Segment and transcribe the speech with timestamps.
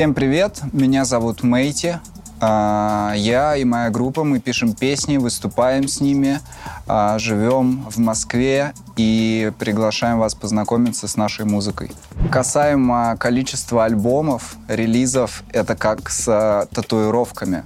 [0.00, 1.98] Всем привет, меня зовут Мейти.
[2.40, 6.40] А, я и моя группа, мы пишем песни, выступаем с ними,
[6.86, 11.92] а, живем в Москве и приглашаем вас познакомиться с нашей музыкой.
[12.32, 17.62] Касаемо количества альбомов, релизов, это как с татуировками.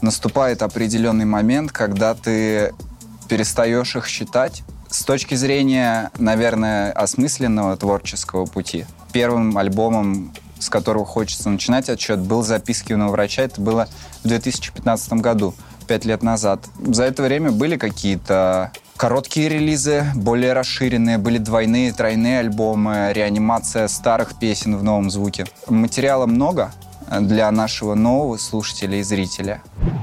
[0.00, 2.74] Наступает определенный момент, когда ты
[3.28, 8.84] перестаешь их считать с точки зрения, наверное, осмысленного творческого пути.
[9.12, 13.42] Первым альбомом с которого хочется начинать отчет, был «Записки юного врача».
[13.42, 13.88] Это было
[14.24, 15.54] в 2015 году,
[15.86, 16.64] пять лет назад.
[16.78, 24.38] За это время были какие-то короткие релизы, более расширенные, были двойные, тройные альбомы, реанимация старых
[24.38, 25.46] песен в новом звуке.
[25.68, 26.72] Материала много
[27.20, 29.62] для нашего нового слушателя и зрителя.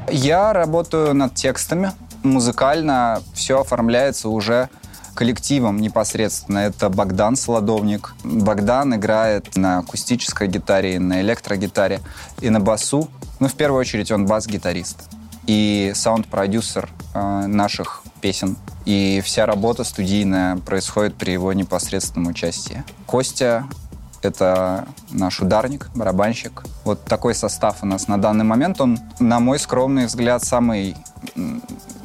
[0.10, 1.92] Я работаю над текстами.
[2.24, 4.70] Музыкально все оформляется уже
[5.16, 6.60] коллективом непосредственно.
[6.60, 8.14] Это Богдан Солодовник.
[8.24, 12.02] Богдан играет на акустической гитаре, на электрогитаре
[12.42, 13.10] и на басу.
[13.40, 15.10] Ну, в первую очередь, он бас-гитарист
[15.48, 18.58] и саунд-продюсер э, наших песен.
[18.86, 22.84] И вся работа студийная происходит при его непосредственном участии.
[23.06, 23.66] Костя—
[24.26, 26.64] это наш ударник, барабанщик.
[26.84, 28.82] Вот такой состав у нас на данный момент.
[28.82, 30.96] Он, на мой скромный взгляд, самый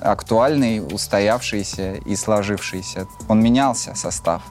[0.00, 3.06] актуальный, устоявшийся и сложившийся.
[3.28, 4.42] Он менялся, состав.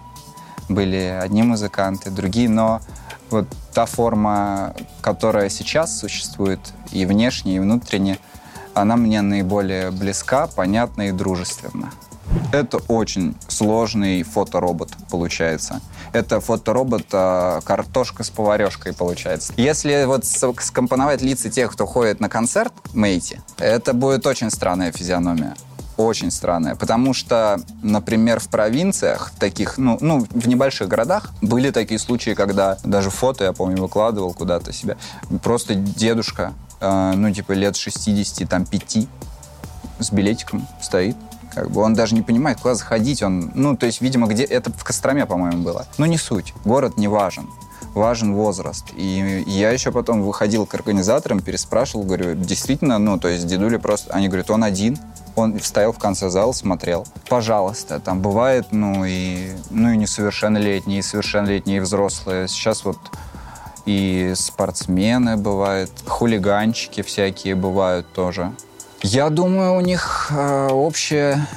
[0.67, 2.81] Были одни музыканты, другие, но
[3.29, 6.59] вот та форма, которая сейчас существует
[6.91, 8.19] и внешне, и внутренне,
[8.73, 11.91] она мне наиболее близка, понятна и дружественна.
[12.51, 15.81] Это очень сложный фоторобот получается.
[16.11, 19.53] Это фоторобот э, картошка с поварешкой получается.
[19.57, 25.55] Если вот скомпоновать лица тех, кто ходит на концерт Мейти, это будет очень странная физиономия.
[25.97, 31.99] Очень странная, потому что, например, в провинциях, таких, ну, ну, в небольших городах, были такие
[31.99, 34.95] случаи, когда даже фото, я помню, выкладывал куда-то себя,
[35.43, 39.07] просто дедушка, э, ну, типа лет 60, там, 5,
[39.99, 41.17] с билетиком стоит,
[41.53, 43.23] как бы он даже не понимает, куда заходить.
[43.23, 45.87] Он, ну, то есть, видимо, где это в Костроме, по-моему, было.
[45.97, 46.53] Но не суть.
[46.65, 47.49] Город не важен.
[47.93, 48.85] Важен возраст.
[48.95, 54.13] И я еще потом выходил к организаторам, переспрашивал, говорю, действительно, ну, то есть дедуля просто...
[54.13, 54.97] Они говорят, он один,
[55.35, 57.07] он стоял в конце зала, смотрел.
[57.27, 62.47] Пожалуйста, там бывает, ну, и, ну, и несовершеннолетние, и совершеннолетние, и взрослые.
[62.47, 62.97] Сейчас вот
[63.85, 68.53] и спортсмены бывают, хулиганчики всякие бывают тоже.
[69.01, 71.47] Я думаю, у них э, общее...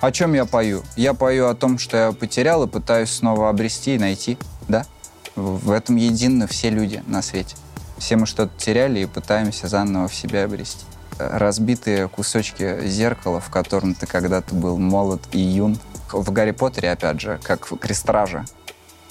[0.00, 0.82] О чем я пою?
[0.96, 4.36] Я пою о том, что я потерял и пытаюсь снова обрести и найти,
[4.68, 4.84] да?
[5.34, 7.56] В этом едины все люди на свете.
[7.98, 10.84] Все мы что-то теряли и пытаемся заново в себя обрести.
[11.18, 15.78] Разбитые кусочки зеркала, в котором ты когда-то был молод и юн.
[16.12, 18.44] В Гарри Поттере, опять же, как в Крестраже,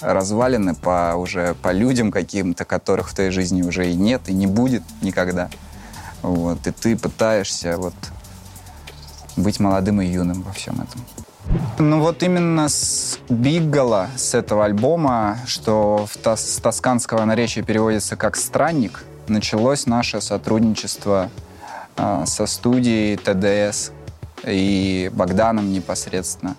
[0.00, 4.46] развалины по уже по людям каким-то, которых в твоей жизни уже и нет, и не
[4.46, 5.50] будет никогда.
[6.24, 7.92] Вот, и ты пытаешься вот
[9.36, 11.02] быть молодым и юным во всем этом.
[11.78, 18.16] Ну вот именно с Биггала, с этого альбома, что в тос с тосканского наречия переводится
[18.16, 21.28] как «странник», началось наше сотрудничество
[21.98, 23.90] э, со студией ТДС
[24.46, 26.56] и Богданом непосредственно,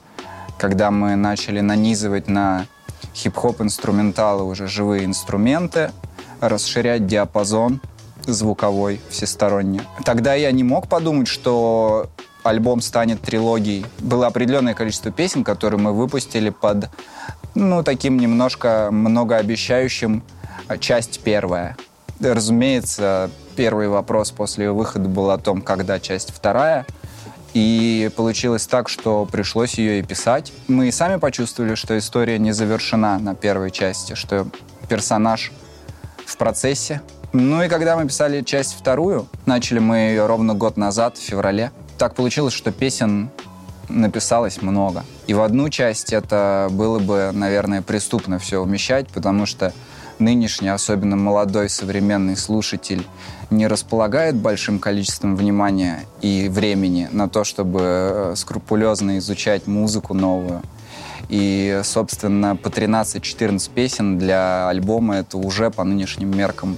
[0.59, 2.67] когда мы начали нанизывать на
[3.15, 5.89] хип-хоп инструменталы уже живые инструменты,
[6.39, 7.81] расширять диапазон—
[8.25, 9.81] звуковой, всесторонне.
[10.03, 12.09] Тогда я не мог подумать, что
[12.43, 13.85] альбом станет трилогией.
[13.99, 16.89] Было определенное количество песен, которые мы выпустили под,
[17.55, 20.23] ну, таким немножко многообещающим
[20.67, 21.75] а, часть первая.
[22.19, 26.85] Разумеется, первый вопрос после выхода был о том, когда часть вторая.
[27.53, 30.51] И получилось так, что пришлось ее и писать.
[30.67, 34.45] Мы и сами почувствовали, что история не завершена на первой части, что
[34.89, 35.53] персонаж
[36.25, 37.01] в процессе,
[37.35, 41.71] ну и когда мы писали часть вторую, начали мы ее ровно год назад, в феврале,
[41.97, 43.29] так получилось, что песен
[43.89, 45.03] написалось много.
[45.27, 49.73] И в одну часть это было бы, наверное, преступно все умещать, потому что
[50.17, 53.05] нынешний, особенно молодой современный слушатель,
[53.49, 60.61] не располагает большим количеством внимания и времени на то, чтобы э, скрупулезно изучать музыку новую.
[61.27, 66.77] И, собственно, по 13-14 песен для альбома это уже по нынешним меркам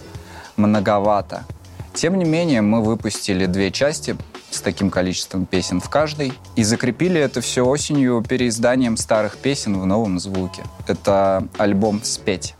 [0.58, 1.46] многовато.
[1.94, 4.16] Тем не менее, мы выпустили две части
[4.52, 9.86] с таким количеством песен в каждой и закрепили это все осенью переизданием старых песен в
[9.86, 10.64] новом звуке.
[10.88, 12.56] Это альбом «Спеть».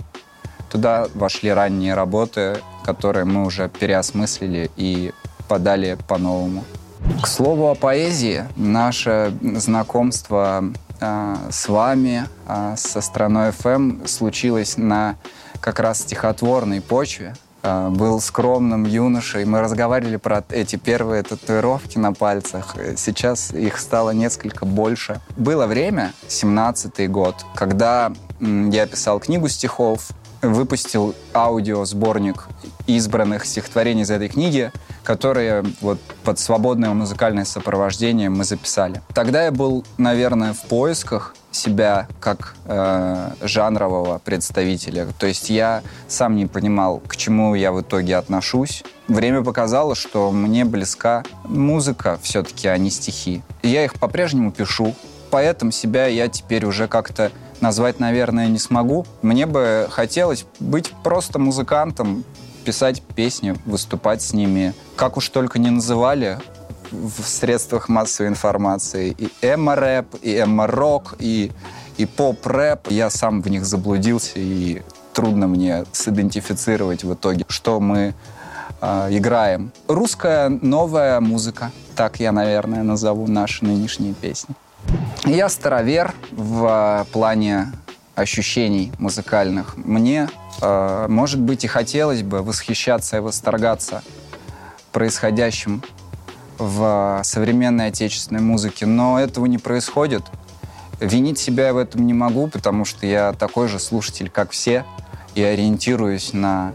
[0.72, 5.14] Туда вошли ранние работы, которые мы уже переосмыслили и
[5.48, 6.66] подали по-новому.
[7.22, 10.64] К слову о поэзии, наше знакомство
[11.00, 15.16] э, с вами, э, со страной FM, случилось на
[15.62, 17.36] как раз стихотворной почве.
[17.64, 19.46] Э, был скромным юношей.
[19.46, 22.76] Мы разговаривали про эти первые татуировки на пальцах.
[22.96, 25.22] Сейчас их стало несколько больше.
[25.36, 30.10] Было время, 17-й год, когда я писал книгу стихов,
[30.42, 32.48] выпустил аудиосборник
[32.86, 34.72] избранных стихотворений из этой книги,
[35.04, 39.02] которые вот под свободное музыкальное сопровождение мы записали.
[39.14, 45.08] Тогда я был, наверное, в поисках себя как э, жанрового представителя.
[45.18, 48.84] То есть я сам не понимал, к чему я в итоге отношусь.
[49.08, 53.42] Время показало, что мне близка музыка все-таки, а не стихи.
[53.64, 54.96] Я их по-прежнему пишу.
[55.30, 59.06] Поэтому себя я теперь уже как-то назвать, наверное, не смогу.
[59.22, 62.24] Мне бы хотелось быть просто музыкантом,
[62.64, 64.74] писать песни, выступать с ними.
[64.96, 66.40] Как уж только не называли
[66.92, 69.16] в средствах массовой информации.
[69.18, 71.52] И эмо-рэп, и эмо-рок, и,
[71.98, 72.92] и поп-рэп.
[72.92, 74.82] Я сам в них заблудился, и
[75.14, 78.14] трудно мне сидентифицировать в итоге, что мы
[78.82, 79.72] э, играем.
[79.88, 81.72] Русская новая музыка.
[81.96, 84.56] Так я, наверное, назову наши нынешние песни.
[85.26, 87.72] Я старовер в плане
[88.16, 89.78] ощущений музыкальных.
[89.78, 90.30] Мне,
[90.62, 94.02] э, может быть, и хотелось бы восхищаться и восторгаться
[94.92, 95.84] происходящим
[96.58, 100.24] в современной отечественной музыке, но этого не происходит.
[101.00, 104.86] Винить себя я в этом не могу, потому что я такой же слушатель, как все,
[105.36, 106.74] и ориентируюсь на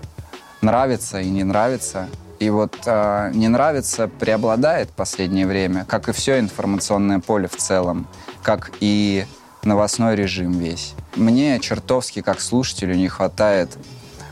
[0.60, 2.08] нравится и не нравится.
[2.38, 7.56] И вот э, не нравится преобладает в последнее время, как и все информационное поле в
[7.56, 8.06] целом,
[8.42, 9.26] как и
[9.64, 10.94] новостной режим весь.
[11.14, 13.76] Мне чертовски, как слушателю, не хватает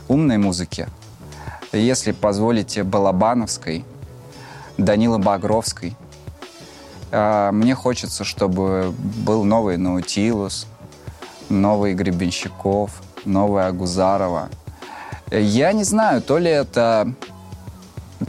[0.07, 0.87] умной музыки.
[1.71, 3.85] Если позволите, Балабановской,
[4.85, 5.95] Данила Багровской.
[7.11, 10.67] А, мне хочется, чтобы был новый Наутилус,
[11.49, 14.49] новый Гребенщиков, новый Агузарова.
[15.31, 17.13] Я не знаю, то ли это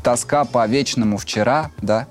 [0.02, 2.06] тоска по вечному вчера, да,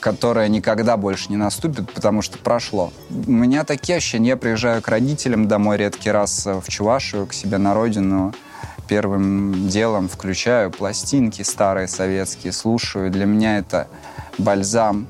[0.00, 2.92] которая никогда больше не наступит, потому что прошло.
[3.10, 4.30] У меня такие ощущения.
[4.30, 8.34] Я приезжаю к родителям домой редкий раз в Чувашию, к себе на родину.
[8.92, 13.10] Первым делом включаю пластинки старые советские, слушаю.
[13.10, 13.88] Для меня это
[14.36, 15.06] бальзам.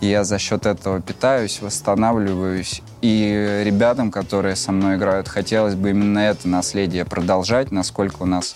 [0.00, 2.82] И я за счет этого питаюсь, восстанавливаюсь.
[3.02, 8.54] И ребятам, которые со мной играют, хотелось бы именно это наследие продолжать, насколько у нас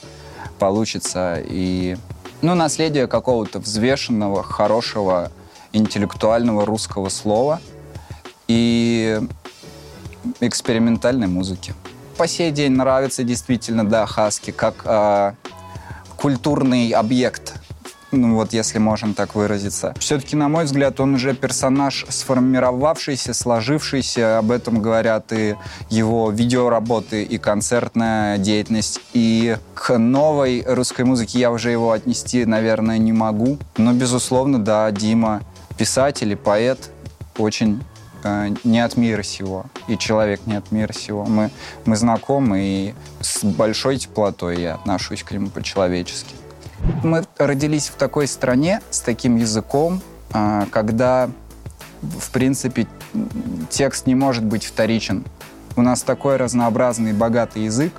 [0.61, 1.43] получится.
[1.45, 1.97] И
[2.41, 5.33] ну, наследие какого-то взвешенного, хорошего
[5.73, 7.61] интеллектуального русского слова
[8.47, 9.21] и
[10.39, 11.75] экспериментальной музыки.
[12.17, 15.33] По сей день нравится действительно, да, хаски как э,
[16.17, 17.61] культурный объект
[18.13, 19.95] ну вот если можем так выразиться.
[19.99, 25.57] Все-таки, на мой взгляд, он уже персонаж сформировавшийся, сложившийся, об этом говорят и
[25.91, 29.01] его видеоработы, и концертная деятельность.
[29.13, 33.59] И к новой русской музыке я уже его отнести, наверное, не могу.
[33.77, 35.43] Но, безусловно, да, Дима
[35.77, 36.91] писатель и поэт
[37.39, 37.83] очень
[38.65, 41.25] не от мира сего, и человек не от мира сего.
[41.25, 41.51] Мы,
[41.85, 46.35] мы знакомы, и с большой теплотой я отношусь к нему по-человечески.
[47.03, 50.01] Мы родились в такой стране с таким языком,
[50.33, 51.31] э, когда,
[52.03, 52.87] в принципе,
[53.69, 55.25] текст не может быть вторичен.
[55.77, 57.93] У нас такой разнообразный, богатый язык,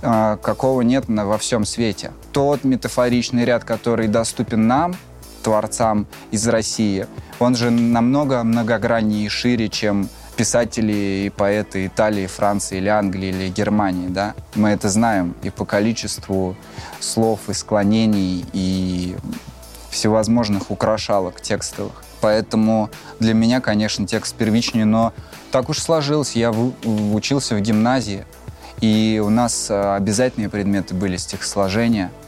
[0.00, 2.12] э, какого нет на, во всем свете.
[2.32, 4.94] Тот метафоричный ряд, который доступен нам—
[5.42, 7.06] творцам из России,
[7.38, 13.48] он же намного многограннее и шире, чем писатели и поэты Италии, Франции или Англии или
[13.48, 14.34] Германии, да?
[14.54, 16.56] Мы это знаем и по количеству
[17.00, 19.16] слов и склонений и
[19.90, 22.02] всевозможных украшалок текстовых.
[22.20, 22.88] Поэтому
[23.20, 25.12] для меня, конечно, текст первичнее, но
[25.50, 26.34] так уж сложилось.
[26.34, 28.24] Я учился в гимназии,
[28.80, 32.10] и у нас а, обязательные предметы были стихосложения—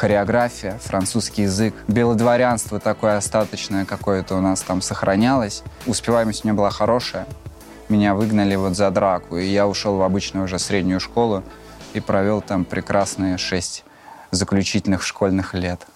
[0.00, 5.62] хореография, французский язык, белодворянство такое остаточное какое-то у нас там сохранялось.
[5.84, 7.26] Успеваемость у меня была хорошая.
[7.90, 11.42] Меня выгнали вот за драку, и я ушел в обычную уже среднюю школу
[11.92, 13.84] и провел там прекрасные шесть
[14.30, 15.86] заключительных школьных лет.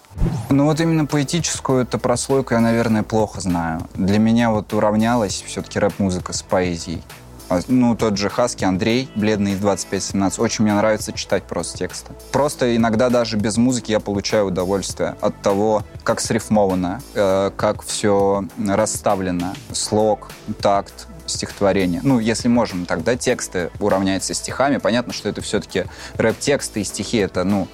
[0.51, 3.87] Ну вот именно поэтическую эту прослойку я, наверное, плохо знаю.
[3.95, 7.01] Для меня вот уравнялась все-таки рэп-музыка с поэзией.
[7.49, 10.39] А, ну, тот же Хаски, Андрей, бледный из 2517.
[10.39, 12.11] Очень мне нравится читать просто тексты.
[12.31, 18.45] Просто иногда даже без музыки я получаю удовольствие от того, как срифмовано, э, как все
[18.57, 20.29] расставлено, слог,
[20.61, 22.01] такт, стихотворение.
[22.03, 24.77] Ну, если можем тогда тексты уравнять со стихами.
[24.77, 25.85] Понятно, что это все-таки
[26.17, 27.67] рэп-тексты и стихи— это, ну,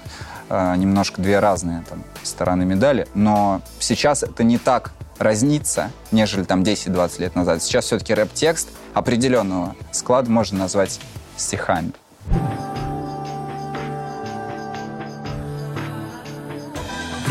[0.49, 3.07] э, немножко две разные там, стороны медали.
[3.13, 7.61] Но сейчас это не так разнится, нежели там 10-20 лет назад.
[7.61, 10.99] Сейчас все-таки рэп-текст определенного склада можно назвать
[11.37, 11.93] стихами.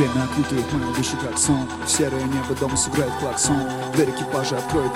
[0.01, 1.69] Время окутает мою душу как сон.
[1.87, 3.69] Серое небо дома сыграет клаксон.
[3.93, 4.91] Дверь экипажа откроет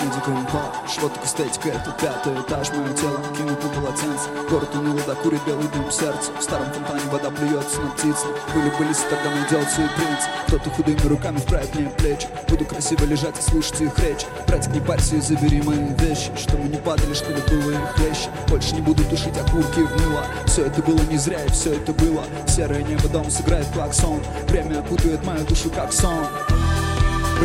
[0.50, 2.70] пар Что так эстетика, это пятый этаж.
[2.70, 4.30] Мое тело кинут на полотенце.
[4.48, 6.32] Город уныло докурит белый дым в сердце.
[6.40, 8.16] В старом фонтане вода плюется на птиц
[8.54, 12.26] Были были тогда найдется и принц Кто-то худыми руками вправит мне плечи.
[12.48, 16.30] Буду красиво лежать и слышать их речь Братик, не парься и забери мои вещи.
[16.34, 20.00] Что мы не падали, что ли было их вещи Больше не буду тушить окурки в
[20.00, 20.24] мыло.
[20.46, 22.24] Все это было не зря и все это было.
[22.46, 24.22] Серое небо дома сыграет клаксон.
[24.48, 24.93] Время окутывает
[25.24, 26.26] мою душу как сон.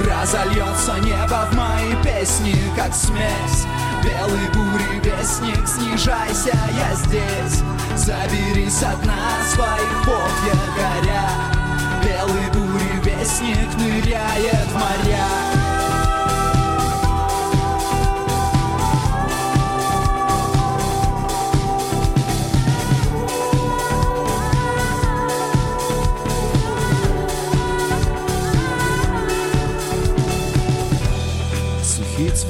[0.05, 3.65] Разольется небо в мои песни, как смесь.
[4.03, 7.61] Белый бури вестник, снижайся, я здесь.
[7.95, 11.29] Забери со дна своих я горя.
[12.03, 15.48] Белый бури вестник ныряет в моря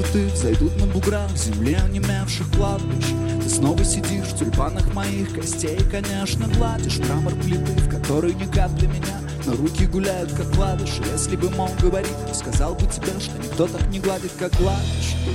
[0.10, 3.06] цветы взойдут на буграх Земли онемевших кладбищ.
[3.44, 7.00] Ты снова сидишь в тюльпанах моих костей Конечно, гладишь.
[7.00, 9.20] Мрамор плиты, в которой ни капли меня.
[9.46, 13.68] Но руки гуляют, как кладыши Если бы мог говорить, то сказал бы тебе, что никто
[13.68, 15.32] так не гладит, как гладишь ты.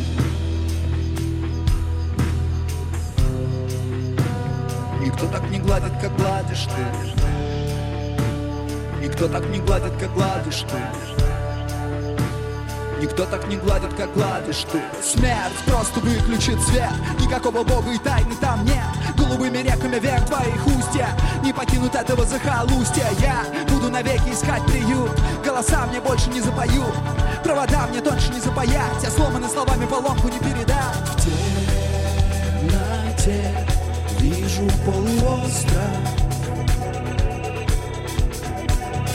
[5.04, 6.85] Никто так не гладит, как гладишь ты.
[9.04, 11.13] Никто так не гладит, как гладишь ты
[13.04, 14.80] Никто так не гладит, как гладишь ты.
[15.02, 16.90] Смерть просто выключит свет.
[17.20, 18.80] Никакого бога и тайны там нет.
[19.14, 21.08] Голубыми реками вверх твоих устья.
[21.42, 23.06] Не покинут этого захолустья.
[23.20, 25.11] Я буду навеки искать приют.
[25.44, 26.94] Голоса мне больше не запоют.
[27.44, 29.02] Провода мне тоньше не запаять.
[29.02, 31.16] Я сломанный словами поломку не передать В
[32.62, 33.66] темноте
[34.18, 35.75] вижу полуостров.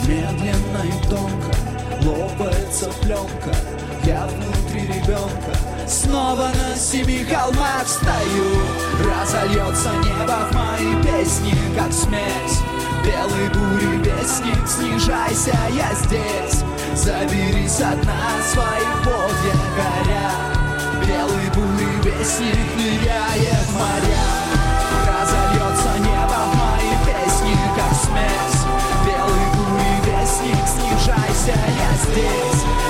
[0.05, 1.55] Медленно и тонко
[2.03, 3.78] лопается пленка
[4.09, 5.53] Я внутри ребенка.
[5.87, 8.57] Снова на семи холмах стою.
[9.05, 12.57] Разольется небо в мои песни Как смесь
[13.05, 16.63] Белый бури вестник Снижайся, я здесь.
[16.95, 20.31] Забери со дна своих повья горя
[21.05, 24.25] Белый бури вестник ныряет в моря.
[25.05, 28.63] Разольется небо в мои песни Как смесь
[29.05, 32.88] Белый бури вестник Снижайся, я здесь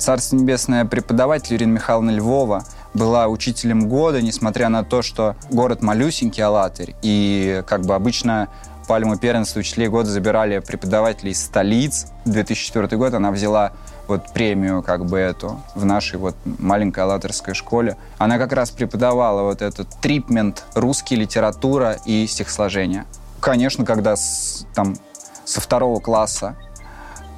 [0.00, 6.42] Царство Небесное преподаватель Ирина Михайловна Львова была учителем года, несмотря на то, что город малюсенький,
[6.42, 8.48] Алатырь, и как бы обычно
[8.88, 12.06] пальму первенства учителей года забирали преподаватели из столиц.
[12.24, 13.72] 2004 год она взяла
[14.08, 17.96] вот премию как бы эту в нашей вот маленькой алаторской школе.
[18.16, 23.04] Она как раз преподавала вот этот трипмент русский, литература и стихосложение.
[23.40, 24.96] Конечно, когда с, там
[25.44, 26.56] со второго класса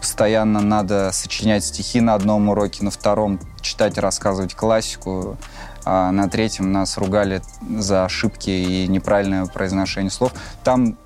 [0.01, 5.37] постоянно надо сочинять стихи на одном уроке, на втором читать и рассказывать классику,
[5.85, 7.43] а на третьем нас ругали
[7.79, 10.33] за ошибки и неправильное произношение слов.
[10.65, 10.97] Там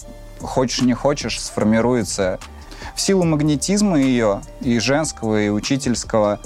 [0.41, 2.39] хочешь не хочешь сформируется
[2.95, 6.39] в силу магнетизма ее, и женского, и учительского,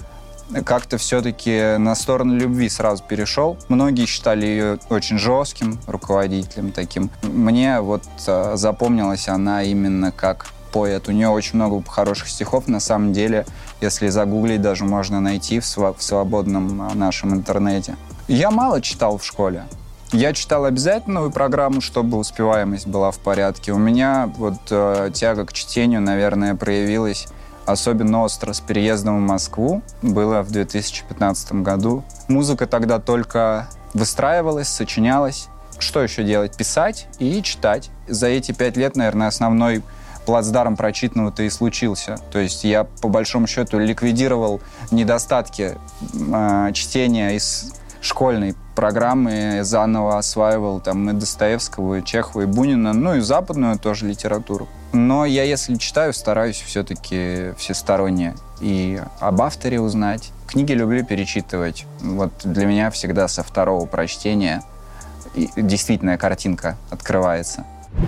[0.64, 3.59] как-то все-таки на сторону любви сразу перешел.
[3.69, 7.11] Многие считали ее очень жестким руководителем таким.
[7.23, 11.08] Мне вот э, запомнилась она именно как поэт.
[11.08, 12.68] У нее очень много хороших стихов.
[12.68, 13.46] На самом деле,
[13.80, 17.96] если загуглить, даже можно найти в, св- в свободном нашем интернете.
[18.28, 19.64] Я мало читал в школе.
[20.12, 23.72] Я читал обязательную программу, чтобы успеваемость была в порядке.
[23.72, 27.26] У меня вот э, тяга к чтению, наверное, проявилась
[27.66, 29.82] особенно остро с переездом в Москву.
[30.00, 32.02] Было в 2015 году.
[32.26, 35.48] Музыка тогда только выстраивалась, сочинялась.
[35.78, 36.56] Что еще делать?
[36.56, 37.90] Писать и читать.
[38.08, 39.82] За эти пять лет, наверное, основной
[40.28, 42.18] плацдарм прочитанного-то и случился.
[42.30, 45.78] То есть я, по большому счету, ликвидировал недостатки
[46.12, 53.14] э, чтения из школьной программы заново осваивал там и Достоевского, и Чехова, и Бунина, ну
[53.14, 54.68] и западную тоже литературу.
[54.92, 60.30] Но я, если читаю, стараюсь все-таки всесторонне и об авторе узнать.
[60.47, 61.87] Книги люблю перечитывать.
[62.02, 64.62] Вот для меня всегда со второго прочтения
[65.56, 67.64] действительно картинка открывается.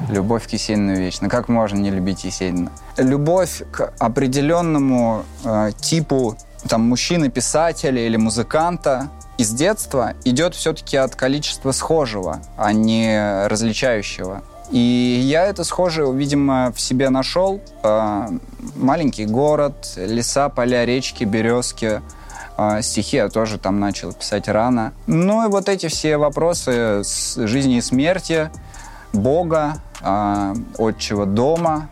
[0.08, 1.28] Любовь к Есенину вечна.
[1.28, 2.70] Как можно не любить Есенина?
[2.96, 6.36] Любовь к определенному э, типу
[6.68, 9.08] там, мужчины-писателя или музыканта
[9.38, 14.42] из детства идет все-таки от количества схожего, а не различающего.
[14.70, 17.60] И я это схожее, видимо, в себе нашел.
[17.82, 18.28] А,
[18.76, 22.02] маленький город, леса, поля, речки, березки,
[22.56, 24.92] А стихи я тоже там начал писать рано.
[25.06, 28.50] Ну и вот эти все вопросы с жизни и смерти,
[29.12, 31.88] Бога, а, отчего дома,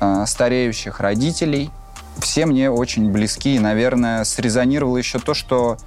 [0.00, 1.70] а, стареющих родителей,
[2.20, 3.56] все мне очень близки.
[3.56, 5.78] И, наверное, срезонировало еще то, что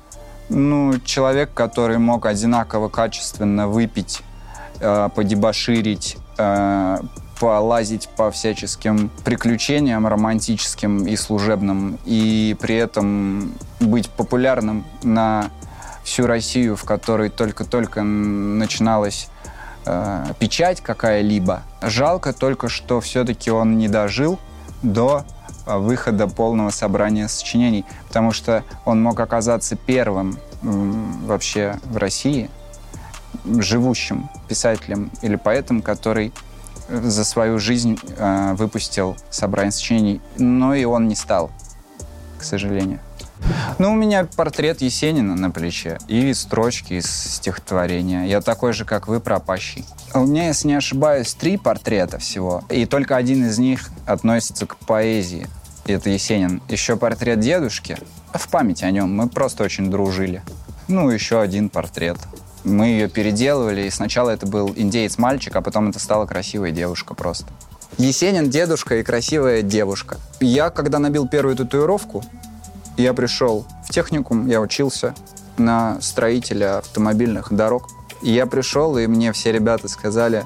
[0.50, 4.22] ну, человек, который мог одинаково качественно выпить,
[4.80, 6.98] э, подебоширить, э,
[7.40, 15.50] полазить по всяческим приключениям романтическим и служебным, и при этом быть популярным на
[16.04, 19.30] всю Россию, в которой только-только начиналась
[19.86, 21.64] э, печать какая-либо.
[21.82, 24.40] Жалко только, что все-таки он не дожил
[24.84, 25.26] до
[25.66, 32.50] Э, выхода полного собрания сочинений, потому что он мог оказаться первым вообще в России
[33.46, 36.34] живущим писателем или поэтом, который
[36.88, 41.52] э, за свою жизнь э, выпустил собрание сочинений, но и он не стал,
[42.40, 43.00] к сожалению.
[43.80, 48.26] Ну, у меня портрет Есенина на плече и строчки из стихотворения.
[48.26, 49.86] Я такой же, как вы, пропащий.
[50.14, 52.64] У меня, если не ошибаюсь, три портрета всего.
[52.70, 55.48] И только один из них относится к поэзии.
[55.86, 56.62] Это Есенин.
[56.70, 57.98] Еще портрет дедушки.
[58.34, 60.44] В память о нем мы просто очень дружили.
[60.88, 62.18] Ну, еще один портрет.
[62.64, 67.48] Мы ее переделывали, и сначала это был индеец-мальчик, а потом это стала красивая девушка просто.
[67.98, 70.18] Есенин, дедушка и красивая девушка.
[70.40, 72.24] Я, когда набил первую татуировку,
[73.02, 75.16] я пришел в техникум, я учился
[75.58, 77.90] на строителя автомобильных дорог.
[78.22, 80.46] И я пришел, и мне все ребята сказали,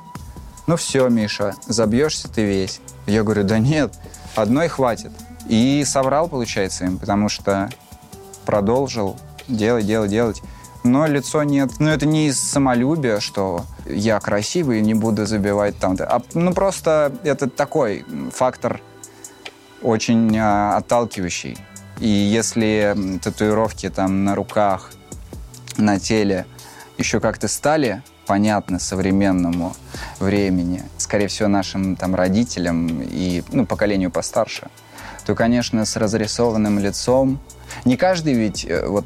[0.67, 2.79] ну все, Миша, забьешься ты весь.
[3.05, 3.93] Я говорю, да нет,
[4.35, 5.11] одной хватит.
[5.47, 7.69] И соврал, получается, им, потому что
[8.45, 10.41] продолжил делать, делать, делать.
[10.83, 11.71] Но лицо нет.
[11.79, 15.97] Ну, это не из самолюбия, что я красивый и не буду забивать там.
[15.99, 18.81] А, ну, просто это такой фактор
[19.81, 21.57] очень а, отталкивающий.
[21.99, 24.91] И если татуировки там на руках,
[25.77, 26.45] на теле
[26.97, 29.75] еще как-то стали понятны современному
[30.19, 34.67] времени, скорее всего, нашим там родителям и ну, поколению постарше,
[35.25, 37.39] то, конечно, с разрисованным лицом
[37.83, 39.05] не каждый ведь э, вот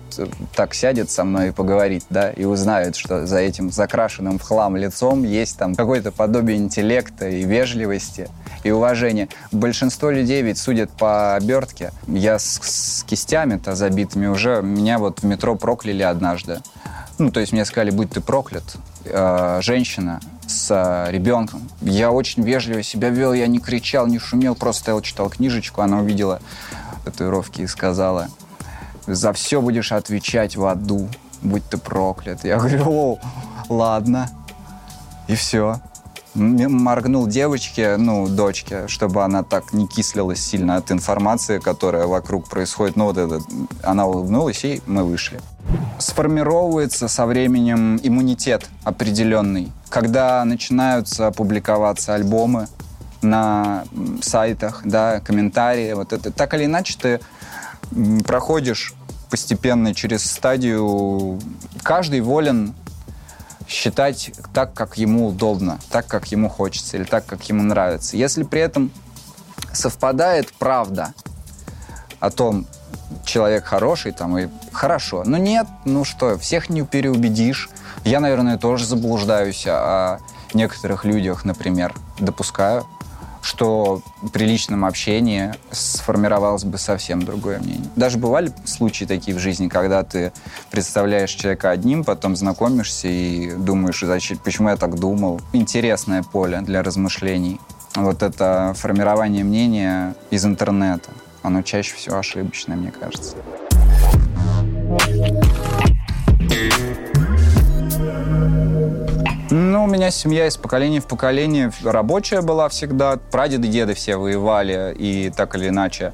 [0.56, 4.76] так сядет со мной и поговорит, да, и узнает, что за этим закрашенным в хлам
[4.76, 8.30] лицом есть там какое-то подобие интеллекта и вежливости
[8.64, 9.30] и уважения.
[9.52, 11.92] Большинство людей ведь судят по обертке.
[12.08, 16.62] Я с, с кистями-то забитыми уже, меня вот в метро прокляли однажды.
[17.18, 18.64] Ну, то есть мне сказали, будь ты проклят.
[19.06, 21.70] Э, женщина с э, ребенком.
[21.82, 25.82] Я очень вежливо себя вел, я не кричал, не шумел, просто стоял, читал книжечку.
[25.82, 26.42] Она увидела
[27.04, 28.30] татуировки и сказала,
[29.06, 31.10] за все будешь отвечать в аду,
[31.42, 32.44] будь ты проклят.
[32.44, 33.20] Я говорю, о,
[33.68, 34.30] ладно.
[35.28, 35.80] И все.
[36.36, 42.96] Моргнул девочке, ну, дочке, чтобы она так не кислилась сильно от информации, которая вокруг происходит.
[42.96, 43.42] Ну, вот это,
[43.84, 45.40] она улыбнулась, и мы вышли.
[45.98, 49.72] Сформировывается со временем иммунитет определенный.
[49.90, 52.68] Когда начинаются публиковаться альбомы
[53.22, 53.84] на
[54.22, 57.20] сайтах, да, комментарии, вот это, так или иначе ты
[58.24, 58.94] проходишь
[59.30, 61.40] постепенно через стадию.
[61.84, 62.76] Каждый волен
[63.70, 68.18] считать так, как ему удобно, так, как ему хочется или так, как ему нравится.
[68.18, 68.92] Если при этом
[69.72, 71.14] совпадает правда
[72.20, 72.66] о том,
[73.26, 75.24] человек хороший там и хорошо.
[75.26, 77.70] Но нет, ну что, всех не переубедишь.
[78.04, 80.20] Я, наверное, тоже заблуждаюсь о
[80.54, 82.88] некоторых людях, например, допускаю
[83.42, 84.02] что
[84.34, 87.90] при личном общении сформировалось бы совсем другое мнение.
[87.96, 90.32] Даже бывали случаи такие в жизни, когда ты
[90.72, 95.42] представляешь человека одним, потом знакомишься и думаешь, зачем, почему я так думал.
[95.54, 97.60] Интересное поле для размышлений.
[97.96, 101.10] Вот это формирование мнения из интернета.
[101.42, 103.36] Оно чаще всего ошибочное, мне кажется.
[109.52, 113.18] Ну, у меня семья из поколения в поколение рабочая была всегда.
[113.32, 116.14] Прадеды, деды все воевали и так или иначе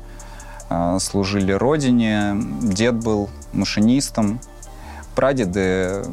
[0.69, 2.37] э, служили родине.
[2.61, 4.39] Дед был машинистом.
[5.15, 6.05] Прадеды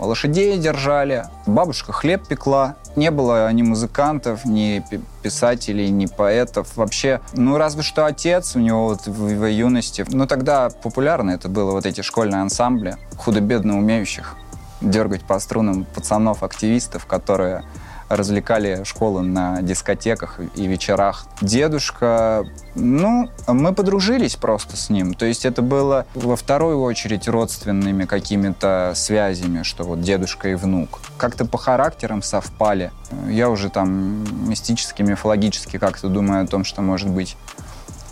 [0.00, 1.26] лошадей держали.
[1.46, 2.74] Бабушка хлеб пекла.
[2.96, 4.84] Не было ни музыкантов, ни
[5.22, 6.76] писателей, ни поэтов.
[6.76, 10.04] Вообще, ну, разве что отец у него вот в, в юности.
[10.10, 14.36] Ну, тогда популярно это было, вот эти школьные ансамбли худо-бедно умеющих
[14.84, 17.64] дергать по струнам пацанов-активистов, которые
[18.10, 21.26] развлекали школы на дискотеках и вечерах.
[21.40, 22.44] Дедушка,
[22.74, 25.14] ну, мы подружились просто с ним.
[25.14, 31.00] То есть это было во вторую очередь родственными какими-то связями, что вот дедушка и внук.
[31.16, 32.92] Как-то по характерам совпали.
[33.28, 37.36] Я уже там мистически, мифологически как-то думаю о том, что, может быть,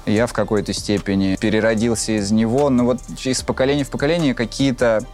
[0.05, 2.71] Я в какой-то степени переродился из него.
[2.71, 5.05] Но вот из поколения в поколение какие-то...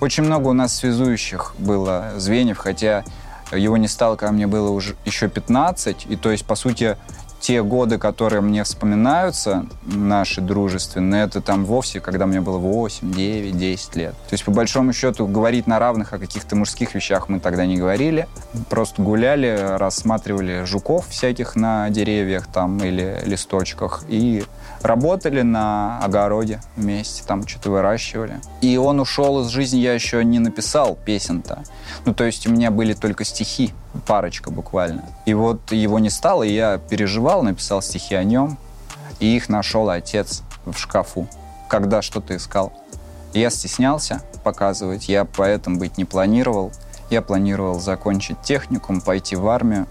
[0.00, 3.04] Очень много у нас связующих было звеньев, хотя
[3.52, 6.06] его не стало, когда мне было уже еще 15.
[6.08, 6.96] И то есть, по сути,
[7.40, 13.56] те годы, которые мне вспоминаются, наши дружественные, это там вовсе, когда мне было 8, 9,
[13.56, 14.12] 10 лет.
[14.12, 17.76] То есть, по большому счету, говорить на равных о каких-то мужских вещах мы тогда не
[17.76, 18.26] говорили.
[18.68, 24.44] Просто гуляли, рассматривали жуков всяких на деревьях там или листочках и
[24.86, 28.40] работали на огороде вместе, там что-то выращивали.
[28.60, 31.64] И он ушел из жизни, я еще не написал песен-то.
[32.04, 33.72] Ну, то есть у меня были только стихи,
[34.06, 35.04] парочка буквально.
[35.26, 38.58] И вот его не стало, и я переживал, написал стихи о нем,
[39.20, 41.28] и их нашел отец в шкафу,
[41.68, 42.72] когда что-то искал.
[43.34, 46.72] Я стеснялся показывать, я поэтом быть не планировал.
[47.10, 49.86] Я планировал закончить техникум, пойти в армию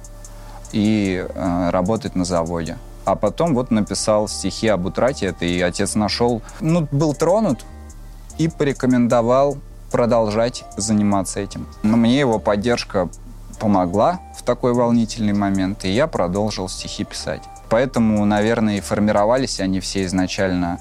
[0.71, 2.77] и э, работать на заводе.
[3.05, 7.63] А потом вот написал стихи об утрате это, и отец нашел, ну, был тронут
[8.37, 9.57] и порекомендовал
[9.91, 11.67] продолжать заниматься этим.
[11.83, 13.07] Но мне его поддержка
[13.59, 17.41] помогла в такой волнительный момент, и я продолжил стихи писать.
[17.69, 20.79] Поэтому, наверное, и формировались они все изначально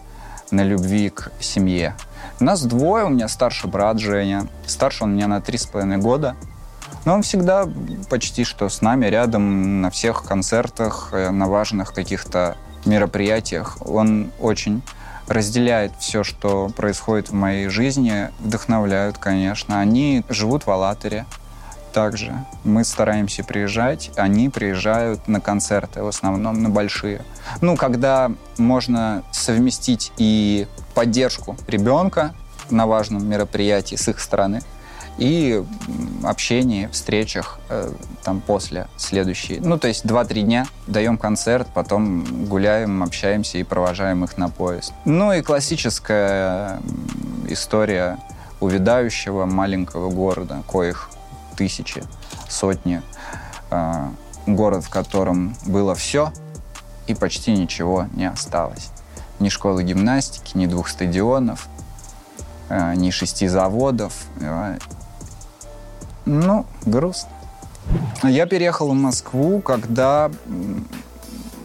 [0.50, 1.94] на любви к семье.
[2.40, 4.46] Нас двое, у меня старший брат Женя.
[4.66, 6.36] Старше он меня на три с половиной года.
[7.04, 7.68] Но он всегда
[8.08, 13.78] почти что с нами, рядом на всех концертах, э, на важных каких-то мероприятиях.
[13.80, 14.82] Он очень
[15.26, 19.80] разделяет все, что происходит в моей жизни, вдохновляют, конечно.
[19.80, 21.24] Они живут в Алатыре
[21.92, 22.34] также.
[22.64, 27.24] Мы стараемся приезжать, они приезжают на концерты, в основном на большие.
[27.60, 32.34] Ну, когда можно совместить и поддержку ребенка
[32.70, 34.60] на важном мероприятии с их стороны–
[35.18, 35.62] и
[36.22, 39.60] общение, встречах э, там после следующие.
[39.60, 44.92] Ну, то есть 2-3 дня даем концерт, потом гуляем, общаемся и провожаем их на поезд.
[45.04, 46.80] Ну и классическая
[47.48, 48.18] история
[48.60, 51.10] увядающего маленького города, коих
[51.56, 52.02] тысячи,
[52.48, 53.02] сотни.
[53.70, 54.08] Э,
[54.46, 56.32] город, в котором было все
[57.06, 58.90] и почти ничего не осталось.
[59.40, 61.68] Ни школы гимнастики, ни двух стадионов,
[62.68, 64.78] э, ни шести заводов, э,
[66.26, 67.30] ну, грустно.
[68.22, 70.30] Я переехал в Москву, когда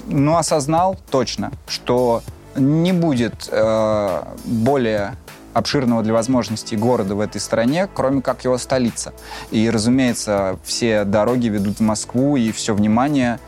[0.07, 2.23] ну, осознал точно, что
[2.55, 5.15] не будет э, более
[5.53, 9.13] обширного для возможностей города в этой стране, кроме как его столица.
[9.51, 13.39] И, разумеется, все дороги ведут в Москву, и все внимание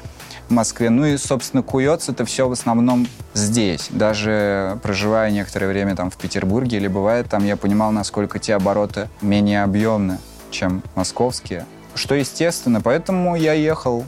[0.49, 0.89] в Москве.
[0.89, 3.87] Ну и, собственно, куется это все в основном здесь.
[3.89, 9.07] Даже проживая некоторое время там в Петербурге или бывает там, я понимал, насколько те обороты
[9.21, 10.17] менее объемны
[10.51, 11.65] чем московские.
[11.95, 14.05] Что естественно, поэтому я ехал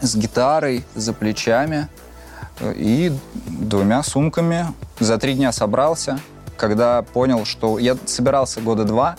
[0.00, 1.88] с гитарой за плечами
[2.60, 3.12] э, и
[3.46, 4.66] двумя сумками.
[5.00, 6.20] За три дня собрался,
[6.56, 9.16] когда понял, что я собирался года два,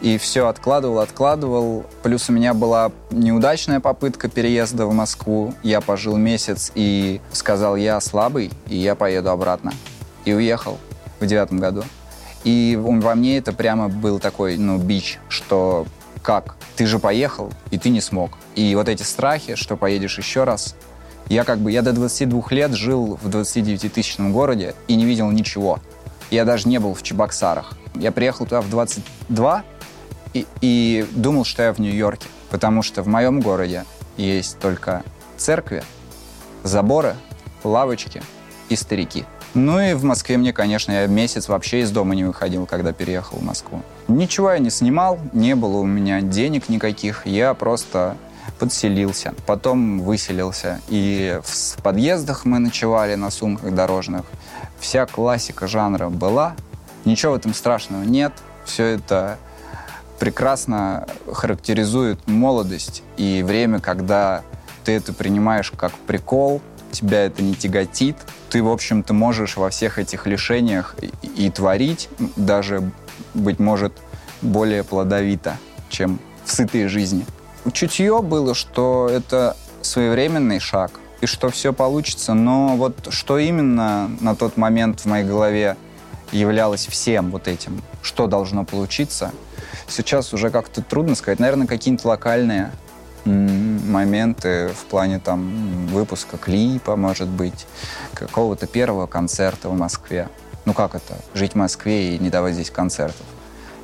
[0.00, 1.84] и все откладывал, откладывал.
[2.02, 5.54] Плюс у меня была неудачная попытка переезда в Москву.
[5.62, 9.72] Я пожил месяц и сказал, я слабый, и я поеду обратно.
[10.24, 10.78] И уехал
[11.20, 11.82] в девятом году.
[12.44, 15.86] И во мне это прямо был такой, ну, бич, что
[16.22, 16.56] как?
[16.76, 18.32] Ты же поехал, и ты не смог.
[18.54, 20.76] И вот эти страхи, что поедешь еще раз,
[21.28, 25.80] я как бы, я до 22 лет жил в 29-тысячном городе и не видел ничего.
[26.30, 27.72] Я даже не был в Чебоксарах.
[27.94, 29.64] Я приехал туда в 22
[30.34, 33.84] и, и думал, что я в Нью-Йорке, потому что в моем городе
[34.16, 35.02] есть только
[35.36, 35.82] церкви,
[36.62, 37.16] заборы,
[37.64, 38.22] лавочки
[38.68, 39.24] и старики.
[39.54, 43.38] Ну и в Москве мне, конечно, я месяц вообще из дома не выходил, когда переехал
[43.38, 43.82] в Москву.
[44.06, 48.16] Ничего я не снимал, не было у меня денег никаких, я просто
[48.58, 50.80] подселился, потом выселился.
[50.88, 54.24] И в подъездах мы ночевали на сумках дорожных.
[54.78, 56.54] Вся классика жанра была,
[57.04, 58.32] ничего в этом страшного нет.
[58.64, 59.38] Все это
[60.18, 64.42] прекрасно характеризует молодость и время, когда
[64.84, 68.16] ты это принимаешь как прикол, тебя это не тяготит,
[68.50, 72.90] ты, в общем-то, можешь во всех этих лишениях и, и творить, даже,
[73.34, 73.92] быть может,
[74.42, 75.56] более плодовито,
[75.88, 77.26] чем в сытой жизни.
[77.72, 84.36] Чутье было, что это своевременный шаг, и что все получится, но вот что именно на
[84.36, 85.76] тот момент в моей голове
[86.30, 89.32] являлось всем вот этим, что должно получиться,
[89.88, 91.38] сейчас уже как-то трудно сказать.
[91.40, 92.70] Наверное, какие-нибудь локальные
[93.24, 97.66] моменты в плане там выпуска клипа, может быть,
[98.14, 100.28] какого-то первого концерта в Москве.
[100.64, 101.16] Ну как это?
[101.34, 103.26] Жить в Москве и не давать здесь концертов.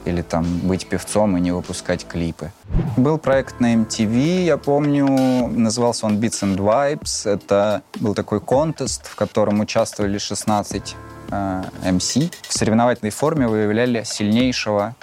[0.04, 2.50] или там быть певцом и не выпускать клипы.
[2.98, 5.06] Был проект на MTV, я помню,
[5.48, 7.26] назывался он Beats and Vibes.
[7.26, 10.96] Это был такой контест, в котором участвовали 16
[11.30, 12.30] э, MC.
[12.42, 14.94] В соревновательной форме выявляли сильнейшего.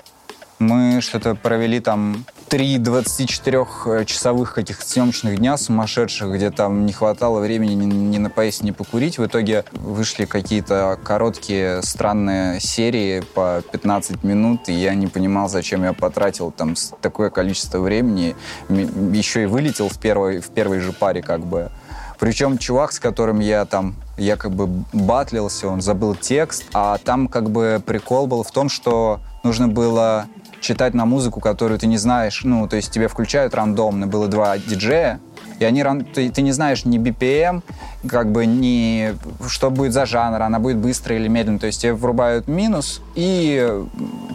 [0.62, 7.74] Мы что-то провели там три 24-часовых этих съемочных дня сумасшедших, где там не хватало времени
[7.74, 9.17] ни, ни на поесть, ни покурить.
[9.17, 15.84] В итоге вышли какие-то короткие странные серии по 15 минут, и я не понимал, зачем
[15.84, 18.36] я потратил там такое количество времени.
[18.69, 21.71] Еще и вылетел в первой, в первой же паре как бы.
[22.19, 27.82] Причем чувак, с которым я там якобы батлился, он забыл текст, а там как бы
[27.84, 30.28] прикол был в том, что нужно было
[30.62, 32.41] читать на музыку, которую ты не знаешь.
[32.43, 34.08] Ну, то есть тебе включают рандомно.
[34.08, 35.19] Было два диджея,
[35.62, 37.62] и они, ты, ты не знаешь ни BPM,
[38.08, 39.15] как бы ни
[39.47, 41.60] что будет за жанр, она будет быстро или медленно.
[41.60, 43.84] То есть тебе врубают минус и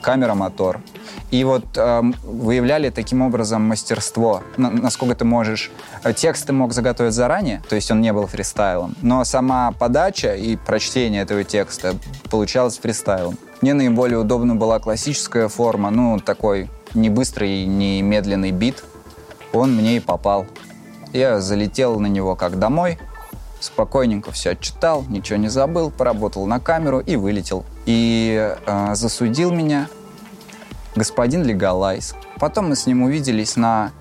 [0.02, 0.80] камера, мотор.
[1.30, 5.72] И вот э, выявляли таким образом мастерство, на, насколько ты можешь.
[6.04, 10.34] Э, текст ты мог заготовить заранее, то есть он не был фристайлом, но сама подача
[10.34, 11.94] и прочтение этого текста
[12.30, 13.36] получалось фристайлом.
[13.60, 18.84] Мне наиболее удобна была классическая форма, ну, такой не быстрый, не медленный бит.
[19.52, 20.46] Он мне и попал.
[21.12, 22.98] Я залетел на него как домой,
[23.60, 27.64] спокойненько все отчитал, ничего не забыл, поработал на камеру и вылетел.
[27.86, 29.88] И э, засудил меня
[30.94, 32.14] господин Легалайз.
[32.38, 33.92] Потом мы с ним увиделись на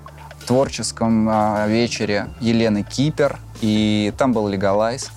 [0.46, 5.10] творческом э, вечере Елены Кипер, и там был Легалайз.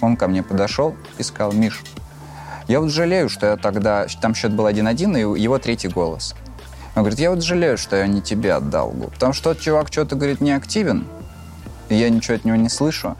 [0.00, 1.82] Он ко мне подошел и сказал, Миш,
[2.68, 4.06] я вот жалею, что я тогда...
[4.20, 6.34] Там счет был 1-1, и его третий голос.
[6.94, 8.92] Он говорит, я вот жалею, что я не тебе отдал.
[9.12, 11.06] Потому что тот чувак что-то, говорит, не активен,
[11.88, 13.16] и я ничего от него не слышу.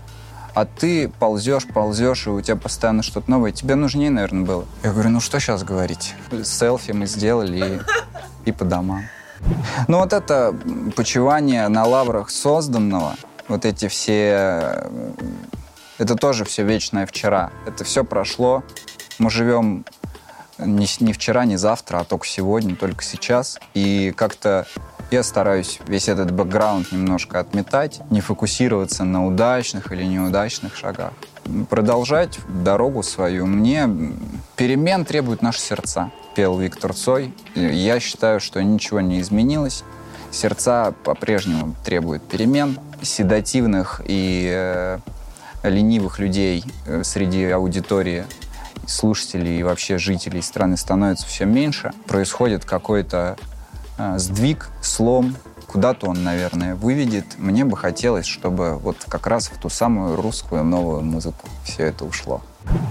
[0.55, 3.51] А ты ползешь, ползешь, и у тебя постоянно что-то новое.
[3.51, 4.65] Тебе нужнее, наверное, было.
[4.85, 6.15] Я говорю, ну что сейчас говорить?
[6.45, 7.83] Селфи мы сделали
[8.45, 9.03] и, и по домам.
[9.89, 10.57] Ну вот это
[10.95, 13.17] почивание на лаврах созданного,
[13.49, 14.89] вот эти все...
[15.99, 17.51] Это тоже все вечное вчера.
[17.67, 18.63] Это все прошло,
[19.19, 19.85] мы живем
[20.59, 23.59] не, не вчера, не завтра, а только сегодня, только сейчас.
[23.75, 24.67] И как-то
[25.11, 31.13] я стараюсь весь этот бэкграунд немножко отметать, не фокусироваться на удачных или неудачных шагах.
[31.69, 33.47] Продолжать дорогу свою.
[33.47, 33.89] Мне
[34.57, 37.35] перемен требуют наши сердца, пел Виктор Цой.
[37.55, 39.85] Я считаю, что ничего не изменилось.
[40.31, 44.99] Сердца по-прежнему требуют перемен, седативных и э,
[45.63, 48.25] ленивых людей э, среди аудитории
[48.87, 53.37] слушателей и вообще жителей страны становится все меньше, происходит какой-то
[53.99, 57.25] э, сдвиг, слом, куда-то он, наверное, выведет.
[57.39, 62.05] Мне бы хотелось, чтобы вот как раз в ту самую русскую новую музыку все это
[62.05, 62.43] ушло.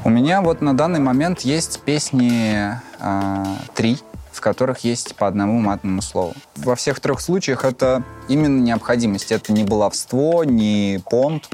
[0.04, 3.98] У меня вот на данный момент есть песни э, три,
[4.34, 6.34] в которых есть по одному матному слову.
[6.56, 9.32] Во всех трех случаях это именно необходимость.
[9.32, 11.48] Это не баловство, не понт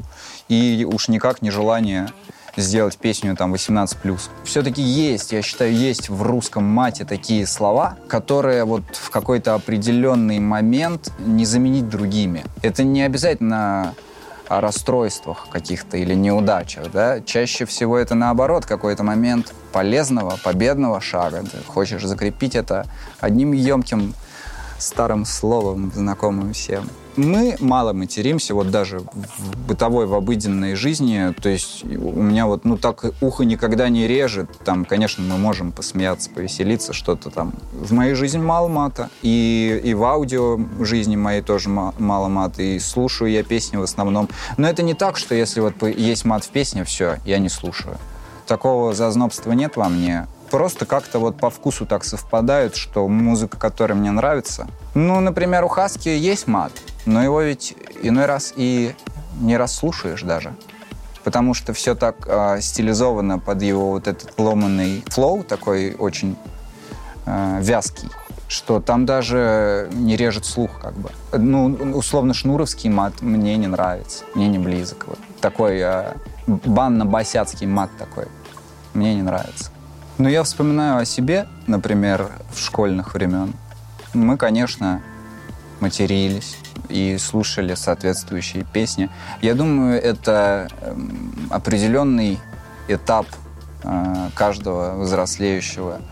[0.48, 2.08] и уж никак не желание
[2.56, 4.18] сделать песню там 18+.
[4.44, 10.38] Все-таки есть, я считаю, есть в русском мате такие слова, которые вот в какой-то определенный
[10.38, 12.44] момент не заменить другими.
[12.62, 13.94] Это не обязательно
[14.48, 21.44] о расстройствах каких-то или неудачах, да, чаще всего это наоборот какой-то момент полезного, победного шага.
[21.44, 22.86] Ты хочешь закрепить это
[23.20, 24.12] одним емким
[24.76, 26.88] старым словом, знакомым всем.
[27.16, 31.34] Мы мало материмся, вот даже в бытовой, в обыденной жизни.
[31.40, 34.48] То есть у меня вот, ну, так ухо никогда не режет.
[34.64, 37.52] Там, конечно, мы можем посмеяться, повеселиться, что-то там.
[37.72, 39.10] В моей жизни мало мата.
[39.22, 42.62] И, и в аудио жизни моей тоже мало мата.
[42.62, 44.28] И слушаю я песни в основном.
[44.56, 47.96] Но это не так, что если вот есть мат в песне, все, я не слушаю.
[48.46, 53.96] Такого зазнобства нет во мне просто как-то вот по вкусу так совпадают, что музыка, которая
[53.96, 54.66] мне нравится.
[54.94, 56.72] Ну, например, у Хаски есть мат,
[57.06, 58.94] но его ведь иной раз и
[59.40, 60.52] не расслушаешь даже.
[61.24, 66.36] Потому что все так э, стилизовано под его вот этот ломанный флоу, такой очень
[67.26, 68.08] э, вязкий,
[68.48, 71.10] что там даже не режет слух как бы.
[71.32, 75.04] Ну, условно, шнуровский мат мне не нравится, мне не близок.
[75.08, 75.18] Вот.
[75.40, 76.14] Такой э,
[76.46, 78.26] банно-босяцкий мат такой
[78.94, 79.70] мне не нравится.
[80.20, 83.54] Но я вспоминаю о себе, например, в школьных времен.
[84.12, 85.00] Мы, конечно,
[85.80, 86.58] матерились
[86.90, 89.08] и слушали соответствующие песни.
[89.40, 92.38] Я думаю, это эм, определенный
[92.86, 93.24] этап
[93.82, 96.02] э, каждого взрослеющего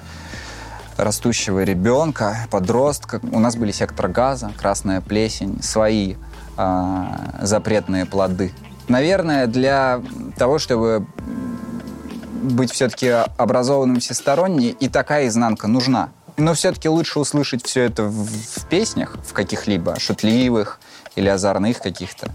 [0.96, 3.20] растущего ребенка, подростка.
[3.30, 6.14] У нас были сектор газа, красная плесень, свои
[6.56, 7.04] э,
[7.42, 8.52] запретные плоды.
[8.88, 10.00] Наверное, для
[10.38, 11.06] того, чтобы
[12.42, 16.10] быть все-таки образованным всесторонне, и такая изнанка нужна.
[16.36, 20.78] Но все-таки лучше услышать все это в, в песнях, в каких-либо шутливых
[21.16, 22.30] или озорных каких-то,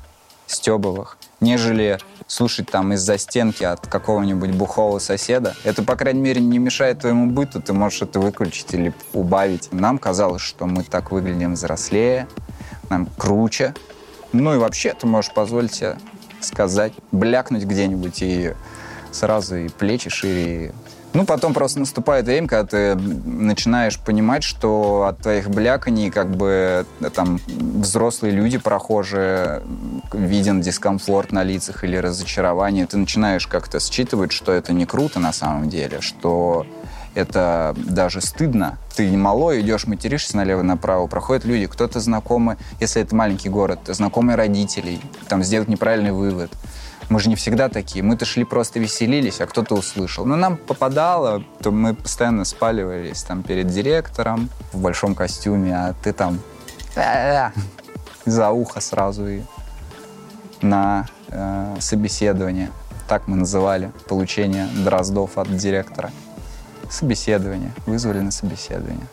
[0.46, 5.56] стебовых, нежели слушать там из-за стенки от какого-нибудь бухого соседа.
[5.64, 9.72] Это, по крайней мере, не мешает твоему быту, ты можешь это выключить или убавить.
[9.72, 12.28] Нам казалось, что мы так выглядим взрослее,
[12.90, 13.74] нам круче.
[14.32, 15.98] Ну и вообще ты можешь позволить себе
[16.42, 18.54] сказать, блякнуть где-нибудь и
[19.14, 20.72] сразу и плечи шире, и
[21.14, 26.88] ну, потом просто наступает время, когда ты начинаешь понимать, что от твоих бляканий как бы
[27.14, 29.62] там взрослые люди, прохожие,
[30.12, 32.88] виден дискомфорт на лицах или разочарование.
[32.88, 36.66] Ты начинаешь как-то считывать, что это не круто на самом деле, что
[37.14, 38.80] это даже стыдно.
[38.96, 45.00] Ты малой, идешь, материшься налево-направо, проходят люди, кто-то знакомый, если это маленький город, знакомые родителей,
[45.28, 46.52] там сделать неправильный вывод.
[47.10, 48.04] Мы же не всегда такие.
[48.04, 50.26] Мы-то шли просто веселились, а кто-то услышал.
[50.26, 56.14] Но нам попадало, то мы постоянно спаливались там перед директором в большом костюме, а ты
[56.14, 56.40] там
[58.26, 59.42] за ухо сразу и
[60.62, 62.72] на э, собеседование.
[63.08, 66.12] Так мы называли получение дроздов от директора.
[66.90, 67.72] Собеседование.
[67.86, 69.08] Вызвали на собеседование.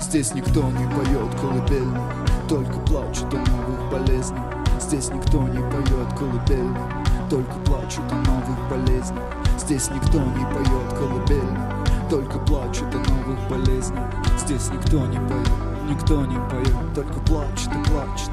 [0.00, 2.02] Здесь никто не поет колыбельных
[2.48, 4.42] Только плачут о новых болезнях
[4.80, 6.82] Здесь никто не поет колыбельных
[7.28, 9.22] Только плачут о новых болезнях
[9.58, 15.48] Здесь никто не поет колыбельных Только плачут о новых болезнях Здесь никто не поет,
[15.88, 18.30] никто не поет Только плачет и плачет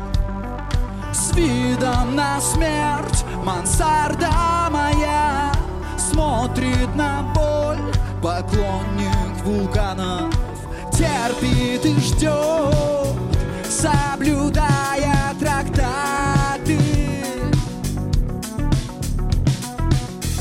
[1.14, 5.52] С видом на смерть мансарда моя
[5.98, 7.94] Смотрит на боль.
[8.22, 10.30] Поклонник вулкана
[10.98, 13.14] терпит и ждет,
[13.70, 16.80] соблюдая трактаты.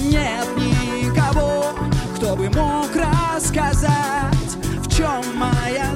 [0.01, 1.75] Нет никого,
[2.17, 5.95] кто бы мог рассказать, в чем моя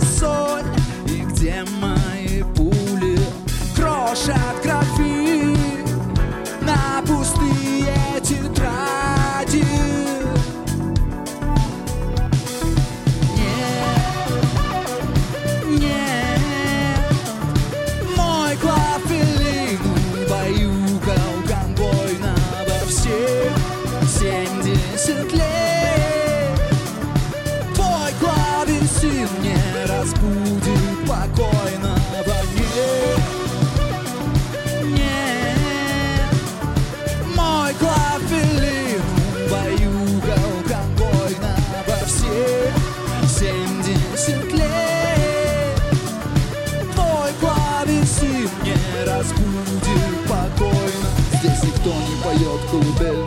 [52.70, 53.26] колыбель.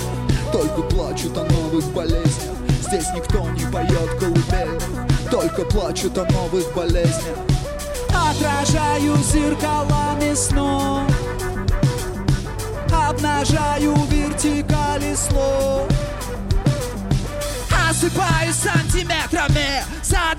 [0.51, 2.55] Только плачут о новых болезнях.
[2.81, 4.79] Здесь никто не поет колыбель.
[5.29, 7.37] Только плачут о новых болезнях.
[8.09, 11.03] Отражаю зеркалами снов
[12.91, 15.87] Обнажаю вертикали слов.
[17.89, 19.82] Осыпаюсь сантиметрами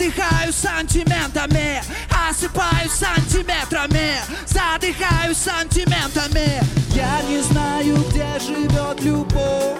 [0.04, 1.82] Задыхаюсь сантиментами
[2.28, 4.20] Осыпаюсь сантиметрами.
[4.46, 6.62] Задыхаюсь сантиментами.
[6.94, 9.78] Я не знаю, где живет любовь.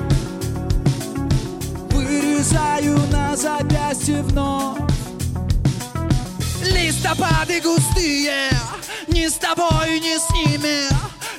[1.91, 4.79] Вырезаю на запястье вновь.
[6.63, 8.49] Листопады густые
[9.09, 10.89] Ни с тобой, ни с ними.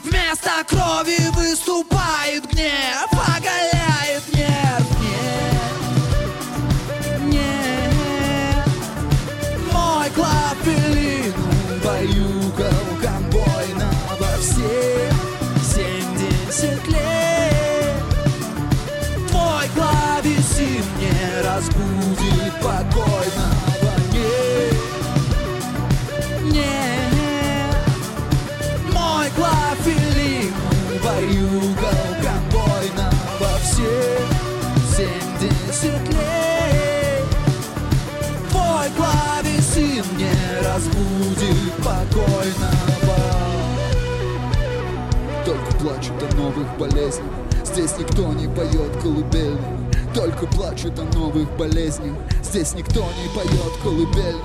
[0.03, 3.09] Вместо крови выступает гнев.
[3.11, 3.84] Оголяет
[22.65, 24.73] разбудит покойного нет
[26.51, 27.75] Нет
[28.93, 30.53] Мой клафелин
[31.03, 34.25] Баюкал конвойно во все
[34.95, 37.25] Семьдесят лет.
[38.49, 40.31] Твой клавесин не
[40.65, 43.17] разбудит покойного.
[45.45, 47.25] Только плачут о новых болезнях.
[47.65, 49.84] Здесь никто не поет колыбельных
[50.15, 52.15] только плачут о новых болезнях.
[52.41, 54.41] Здесь никто не поет колыбельных.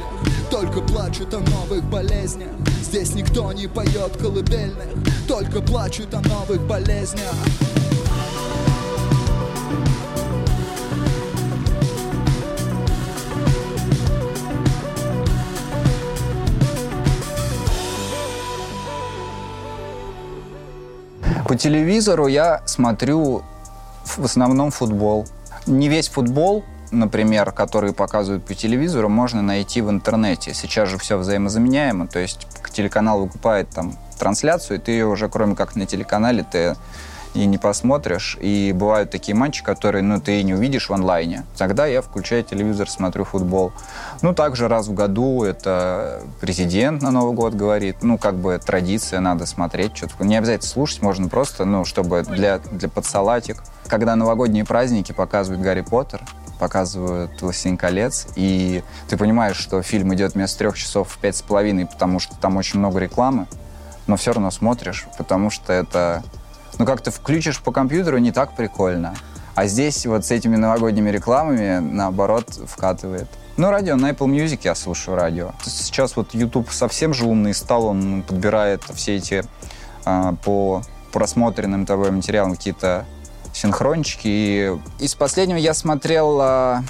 [0.50, 2.48] Только плачут о новых болезнях.
[2.82, 4.88] Здесь никто не поет колыбельных.
[5.28, 7.22] Только плачут о новых болезнях.
[21.46, 23.44] По телевизору я смотрю
[24.04, 25.26] в основном футбол.
[25.66, 30.54] Не весь футбол, например, который показывают по телевизору, можно найти в интернете.
[30.54, 35.54] Сейчас же все взаимозаменяемо, то есть телеканал выкупает там трансляцию, и ты ее уже, кроме
[35.54, 36.76] как на телеканале, ты
[37.34, 38.36] и не посмотришь.
[38.40, 41.44] И бывают такие матчи, которые ну, ты не увидишь в онлайне.
[41.56, 43.72] Тогда я включаю телевизор, смотрю футбол.
[44.22, 47.96] Ну, также раз в году это президент на Новый год говорит.
[48.02, 50.24] Ну, как бы традиция, надо смотреть что-то.
[50.24, 53.62] Не обязательно слушать, можно просто, ну, чтобы для, для подсалатик.
[53.86, 56.22] Когда новогодние праздники показывают Гарри Поттер,
[56.58, 61.42] показывают «Властелин колец», и ты понимаешь, что фильм идет вместо трех часов в пять с
[61.42, 63.46] половиной, потому что там очень много рекламы,
[64.06, 66.22] но все равно смотришь, потому что это...
[66.80, 69.14] Ну, как ты включишь по компьютеру, не так прикольно.
[69.54, 73.28] А здесь вот с этими новогодними рекламами, наоборот, вкатывает.
[73.58, 75.52] Ну, радио, на Apple Music я слушаю радио.
[75.62, 79.44] Сейчас вот YouTube совсем же умный стал, он подбирает все эти
[80.06, 80.80] а, по
[81.12, 83.04] просмотренным тобой материалам какие-то
[83.52, 84.26] синхрончики.
[84.26, 86.82] И из последнего я смотрел а,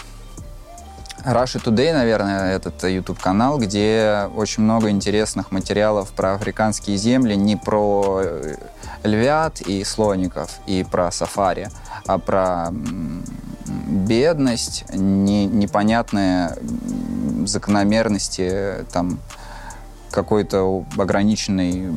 [1.25, 8.21] Russia Today, наверное, этот YouTube-канал, где очень много интересных материалов про африканские земли, не про
[8.23, 8.57] э,
[9.03, 11.69] львят и слоников, и про сафари,
[12.07, 12.71] а про
[13.67, 16.57] бедность, не, непонятные
[17.47, 19.21] закономерности там
[20.11, 21.93] какой-то ограниченной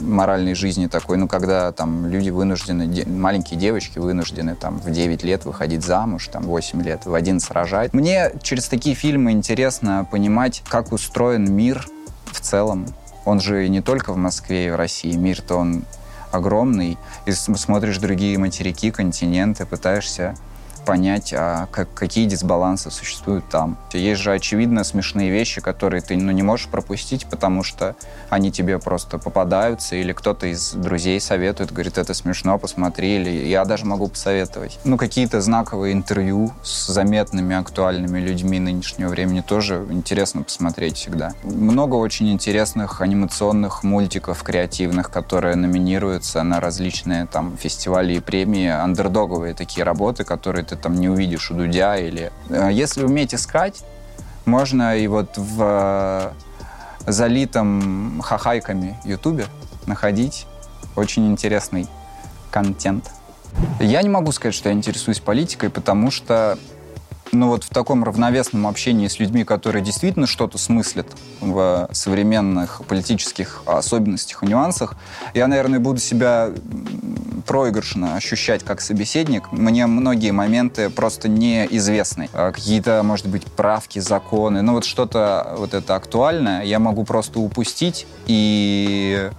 [0.00, 5.22] моральной жизни такой, ну, когда там люди вынуждены, де, маленькие девочки вынуждены там в 9
[5.24, 7.92] лет выходить замуж, там 8 лет, в 11 рожать.
[7.92, 11.86] Мне через такие фильмы интересно понимать, как устроен мир
[12.26, 12.86] в целом.
[13.24, 15.16] Он же не только в Москве и в России.
[15.16, 15.84] Мир-то он
[16.30, 16.96] огромный.
[17.26, 20.36] И смотришь другие материки, континенты, пытаешься
[20.86, 23.76] понять, а как, какие дисбалансы существуют там.
[23.92, 27.96] Есть же очевидно смешные вещи, которые ты ну, не можешь пропустить, потому что
[28.30, 33.64] они тебе просто попадаются, или кто-то из друзей советует, говорит, это смешно, посмотри, или я
[33.64, 34.78] даже могу посоветовать.
[34.84, 41.32] Ну, какие-то знаковые интервью с заметными, актуальными людьми нынешнего времени тоже интересно посмотреть всегда.
[41.42, 49.54] Много очень интересных анимационных мультиков креативных, которые номинируются на различные там фестивали и премии, андердоговые
[49.54, 52.32] такие работы, которые ты там не увидишь у Дудя или...
[52.48, 53.84] Э, если уметь искать,
[54.44, 56.30] можно и вот в э,
[57.10, 59.46] залитом хахайками Ютубе
[59.86, 60.46] находить
[60.94, 61.86] очень интересный
[62.50, 63.10] контент.
[63.80, 66.58] Я не могу сказать, что я интересуюсь политикой, потому что
[67.32, 71.06] ну вот в таком равновесном общении с людьми, которые действительно что-то смыслят
[71.40, 74.94] в современных политических особенностях и нюансах,
[75.34, 76.50] я, наверное, буду себя
[77.46, 79.52] проигрышно ощущать как собеседник.
[79.52, 82.28] Мне многие моменты просто неизвестны.
[82.32, 87.38] А какие-то, может быть, правки, законы, ну вот что-то вот это актуальное я могу просто
[87.38, 89.30] упустить и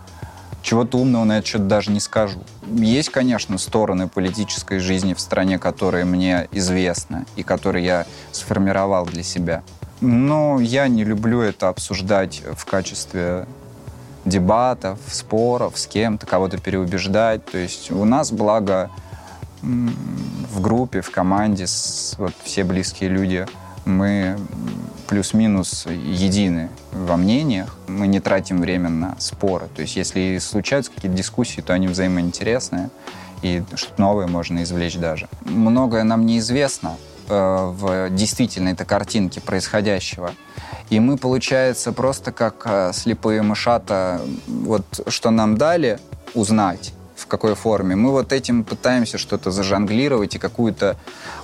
[0.68, 2.40] чего-то умного на этот счет даже не скажу.
[2.74, 9.24] Есть, конечно, стороны политической жизни в стране, которые мне известны и которые я сформировал для
[9.24, 9.64] себя.
[10.02, 13.48] Но я не люблю это обсуждать в качестве
[14.26, 17.46] дебатов, споров с кем-то, кого-то переубеждать.
[17.46, 18.92] То есть у нас, благо,
[19.62, 21.66] в группе, в команде,
[22.18, 23.48] вот все близкие люди,
[23.88, 24.38] мы
[25.08, 27.76] плюс-минус едины во мнениях.
[27.88, 29.68] Мы не тратим время на споры.
[29.76, 32.90] То есть если случаются какие-то дискуссии, то они взаимоинтересные,
[33.42, 35.30] и что-то новое можно извлечь даже.
[35.46, 36.98] Многое нам неизвестно
[37.30, 40.32] э, в действительной этой картинке происходящего.
[40.90, 46.00] И мы, получается, просто как э, слепые мышата, вот что нам дали
[46.34, 50.98] узнать, в какой форме, мы вот этим пытаемся что-то зажонглировать и какую-то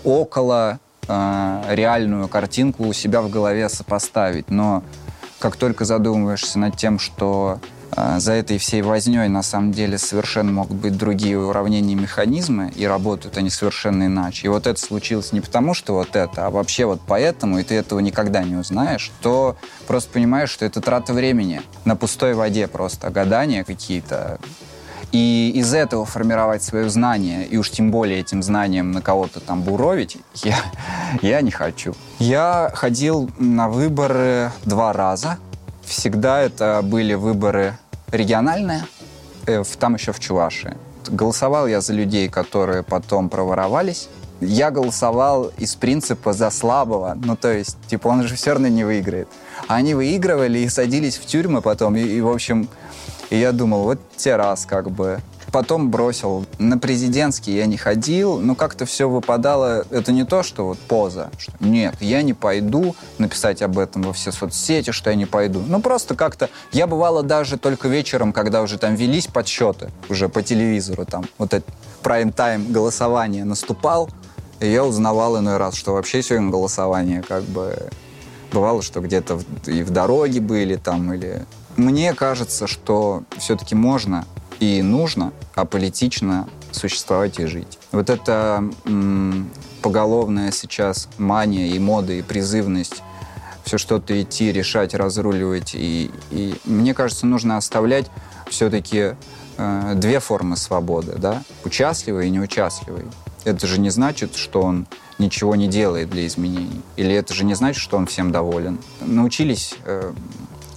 [0.04, 4.50] около э, реальную картинку у себя в голове сопоставить.
[4.50, 4.84] Но
[5.40, 7.60] как только задумываешься над тем, что
[7.96, 12.86] а, за этой всей возней на самом деле совершенно могут быть другие уравнения механизмы, и
[12.86, 14.48] работают они совершенно иначе.
[14.48, 17.76] И вот это случилось не потому, что вот это, а вообще вот поэтому, и ты
[17.76, 23.10] этого никогда не узнаешь, то просто понимаешь, что это трата времени на пустой воде просто,
[23.10, 24.40] гадания какие-то.
[25.14, 29.62] И из этого формировать свое знание, и уж тем более этим знанием на кого-то там
[29.62, 30.58] буровить, я,
[31.22, 31.94] я не хочу.
[32.18, 35.38] Я ходил на выборы два раза.
[35.86, 37.78] Всегда это были выборы
[38.12, 38.88] региональная,
[39.46, 40.76] э, там еще в Чувашии.
[41.08, 44.10] Голосовал я за людей, которые потом проворовались.
[44.42, 47.16] Я голосовал из принципа за слабого.
[47.24, 49.28] Ну, то есть, типа, он же все равно не выиграет.
[49.68, 51.96] А они выигрывали и садились в тюрьмы потом.
[51.96, 52.68] И, и в общем,
[53.34, 55.20] и я думал, вот те раз как бы
[55.52, 56.46] потом бросил.
[56.60, 59.86] На президентский я не ходил, но как-то все выпадало.
[59.90, 61.32] Это не то, что вот поза.
[61.40, 65.64] Что нет, я не пойду написать об этом во все соцсети, что я не пойду.
[65.66, 66.52] Ну, просто как-то...
[66.72, 71.56] Я бывало даже только вечером, когда уже там велись подсчеты уже по телевизору, там вот
[71.56, 71.66] это
[72.04, 74.12] прайм-тайм голосование наступал,
[74.60, 77.76] и я узнавал иной раз, что вообще сегодня голосование как бы...
[78.52, 81.44] Бывало, что где-то и в дороге были там, или...
[81.78, 84.26] Мне кажется, что все-таки можно
[84.60, 87.80] и нужно аполитично существовать и жить.
[87.92, 89.50] Вот эта м,
[89.82, 93.02] поголовная сейчас мания и мода, и призывность
[93.64, 95.74] все что-то идти, решать, разруливать.
[95.74, 98.08] И, и мне кажется, нужно оставлять
[98.50, 99.16] все-таки
[99.58, 101.44] э, две формы свободы, да?
[101.64, 103.06] Участливый и неучастливый.
[103.46, 106.82] Это же не значит, что он ничего не делает для изменений.
[106.96, 108.80] Или это же не значит, что он всем доволен.
[109.02, 110.14] Научились э,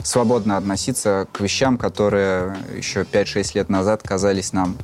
[0.07, 4.77] свободно относиться к вещам, которые еще 5-6 лет назад казались нам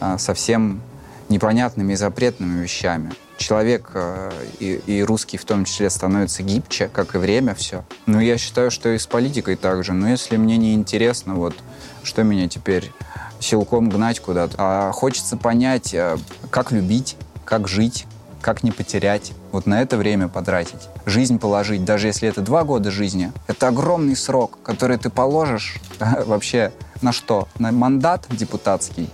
[0.00, 0.80] э, совсем
[1.28, 3.12] непонятными и запретными вещами.
[3.38, 7.84] Человек э, и, и русский в том числе становится гибче, как и время все.
[8.06, 9.94] Но я считаю, что и с политикой также.
[9.94, 11.56] Но если мне не интересно, вот
[12.04, 12.92] что меня теперь
[13.40, 16.16] силком гнать куда-то, а хочется понять, э,
[16.50, 18.06] как любить, как жить,
[18.40, 20.88] как не потерять, вот на это время потратить.
[21.06, 25.76] Жизнь положить, даже если это два года жизни, это огромный срок, который ты положишь
[26.26, 26.72] вообще
[27.02, 27.48] на что?
[27.58, 29.08] На мандат депутатский.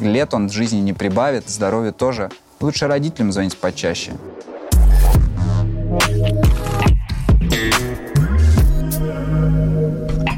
[0.00, 2.30] Лет он жизни не прибавит, здоровье тоже.
[2.60, 4.12] Лучше родителям звонить почаще.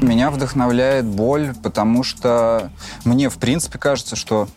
[0.01, 2.69] Меня вдохновляет боль, потому что
[3.03, 4.47] мне, в принципе, кажется, что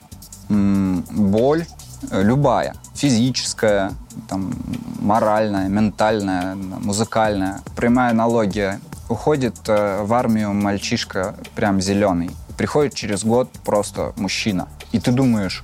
[0.48, 1.66] боль
[2.10, 3.92] любая, физическая,
[4.28, 4.52] там,
[5.00, 7.60] моральная, ментальная, музыкальная.
[7.76, 8.80] Прямая аналогия.
[9.08, 12.30] Уходит э, в армию мальчишка прям зеленый.
[12.56, 14.68] Приходит через год просто мужчина.
[14.92, 15.62] И ты думаешь,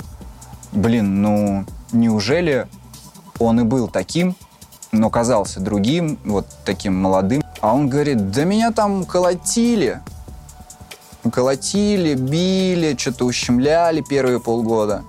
[0.73, 2.67] блин, ну неужели
[3.39, 4.37] он и был таким,
[4.93, 7.43] но казался другим, вот таким молодым.
[7.61, 10.01] А он говорит, да меня там колотили.
[11.33, 15.03] Колотили, били, что-то ущемляли первые полгода.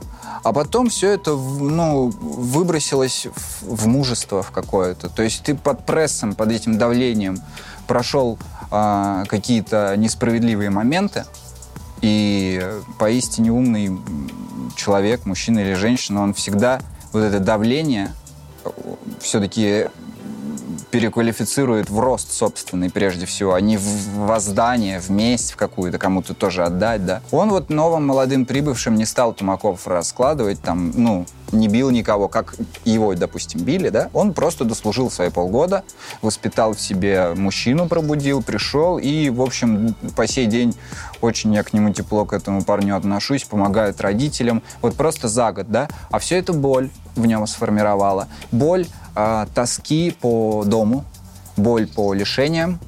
[0.45, 5.09] А потом все это ну, выбросилось в, в мужество в какое-то.
[5.09, 7.39] То есть ты под прессом, под этим давлением
[7.87, 8.37] прошел
[8.69, 11.25] а, какие-то несправедливые моменты,
[12.01, 12.63] и
[12.99, 13.99] поистине умный
[14.75, 16.79] человек, мужчина или женщина, он всегда
[17.11, 18.13] вот это давление
[19.21, 19.87] все-таки
[20.91, 26.33] переквалифицирует в рост собственный прежде всего, а не в воздание, в месть в какую-то кому-то
[26.33, 27.21] тоже отдать, да.
[27.31, 32.55] Он вот новым молодым прибывшим не стал Тумаков раскладывать, там, ну, не бил никого, как
[32.83, 34.09] его, допустим, били, да.
[34.13, 35.83] Он просто дослужил свои полгода,
[36.21, 40.75] воспитал в себе мужчину, пробудил, пришел и, в общем, по сей день
[41.21, 44.61] очень я к нему тепло, к этому парню отношусь, помогает родителям.
[44.81, 45.87] Вот просто за год, да.
[46.11, 48.27] А все это боль в нем сформировала.
[48.51, 51.05] Боль э, тоски по дому,
[51.57, 52.79] боль по лишениям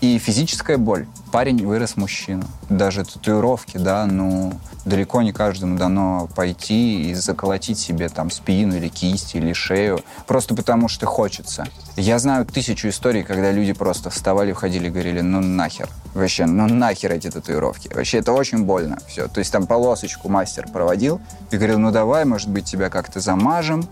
[0.00, 1.06] и физическая боль.
[1.32, 2.44] Парень вырос мужчина.
[2.68, 4.52] Даже татуировки, да, ну,
[4.84, 10.56] далеко не каждому дано пойти и заколотить себе там спину или кисть или шею, просто
[10.56, 11.68] потому что хочется.
[11.96, 16.66] Я знаю тысячу историй, когда люди просто вставали, входили и говорили, ну нахер, вообще, ну
[16.66, 17.88] нахер эти татуировки.
[17.94, 19.28] Вообще это очень больно все.
[19.28, 21.20] То есть там полосочку мастер проводил
[21.52, 23.86] и говорил, ну давай, может быть, тебя как-то замажем,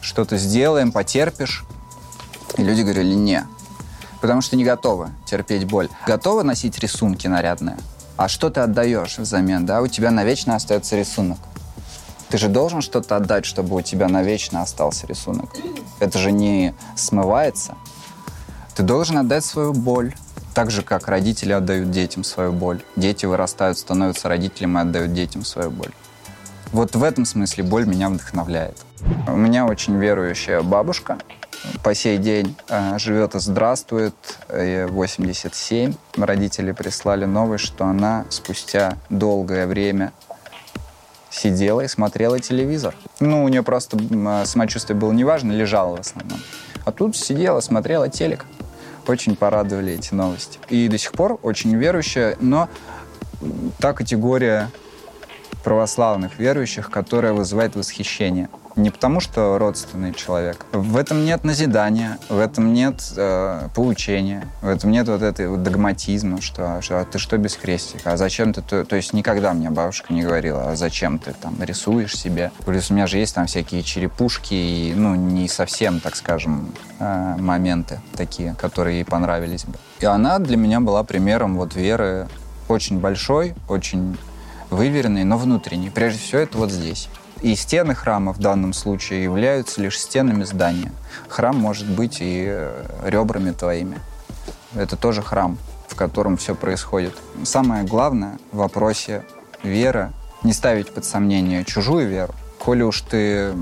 [0.00, 1.66] что-то сделаем, потерпишь.
[2.56, 3.44] И люди говорили, не,
[4.20, 5.88] потому что не готовы терпеть боль.
[6.06, 7.76] Готовы носить рисунки нарядные?
[8.16, 9.80] А что ты отдаешь взамен, да?
[9.80, 11.38] У тебя навечно остается рисунок.
[12.28, 15.50] Ты же должен что-то отдать, чтобы у тебя навечно остался рисунок.
[15.98, 17.76] Это же не смывается.
[18.74, 20.14] Ты должен отдать свою боль.
[20.54, 22.82] Так же, как родители отдают детям свою боль.
[22.96, 25.92] Дети вырастают, становятся родителями и отдают детям свою боль.
[26.72, 28.76] Вот в этом смысле боль меня вдохновляет.
[29.26, 31.18] У меня очень верующая бабушка,
[31.82, 34.14] по сей день э, живет и здравствует,
[34.52, 35.94] ей 87.
[36.16, 40.12] Родители прислали новость, что она спустя долгое время
[41.30, 42.94] сидела и смотрела телевизор.
[43.20, 46.40] Ну, у нее просто э, самочувствие было неважно, лежала в основном.
[46.84, 48.46] А тут сидела, смотрела телек.
[49.06, 50.58] Очень порадовали эти новости.
[50.68, 52.68] И до сих пор очень верующая, но
[53.78, 54.70] та категория
[55.64, 58.48] православных верующих, которая вызывает восхищение
[58.78, 60.64] не потому, что родственный человек.
[60.72, 65.62] В этом нет назидания, в этом нет э, поучения, в этом нет вот этой вот
[65.62, 68.62] догматизма, что, что а ты что без крестика, а зачем ты...
[68.62, 72.52] То, то есть никогда мне бабушка не говорила, а зачем ты там рисуешь себе.
[72.64, 77.36] Плюс у меня же есть там всякие черепушки и, ну, не совсем, так скажем, э,
[77.38, 79.74] моменты такие, которые ей понравились бы.
[80.00, 82.28] И она для меня была примером вот веры
[82.68, 84.16] очень большой, очень
[84.70, 85.90] выверенный, но внутренний.
[85.90, 87.08] Прежде всего, это вот здесь.
[87.40, 90.92] И стены храма в данном случае являются лишь стенами здания.
[91.28, 93.98] Храм может быть и э, ребрами твоими.
[94.74, 95.56] Это тоже храм,
[95.86, 97.14] в котором все происходит.
[97.44, 99.22] Самое главное в вопросе
[99.62, 100.12] веры
[100.42, 102.34] не ставить под сомнение чужую веру.
[102.58, 103.54] Коли уж ты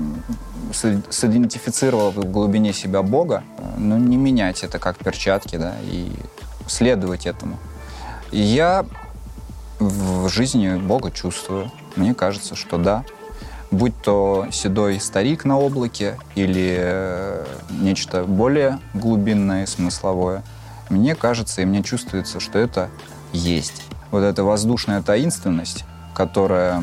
[0.73, 3.43] сидентифицировал в глубине себя Бога,
[3.77, 6.11] ну, не менять это как перчатки, да, и
[6.67, 7.57] следовать этому.
[8.31, 8.85] Я
[9.79, 11.71] в жизни Бога чувствую.
[11.95, 13.03] Мне кажется, что да,
[13.71, 20.43] будь то седой старик на облаке или э, нечто более глубинное смысловое,
[20.89, 22.89] мне кажется и мне чувствуется, что это
[23.33, 23.83] есть.
[24.11, 26.81] Вот эта воздушная таинственность, которая,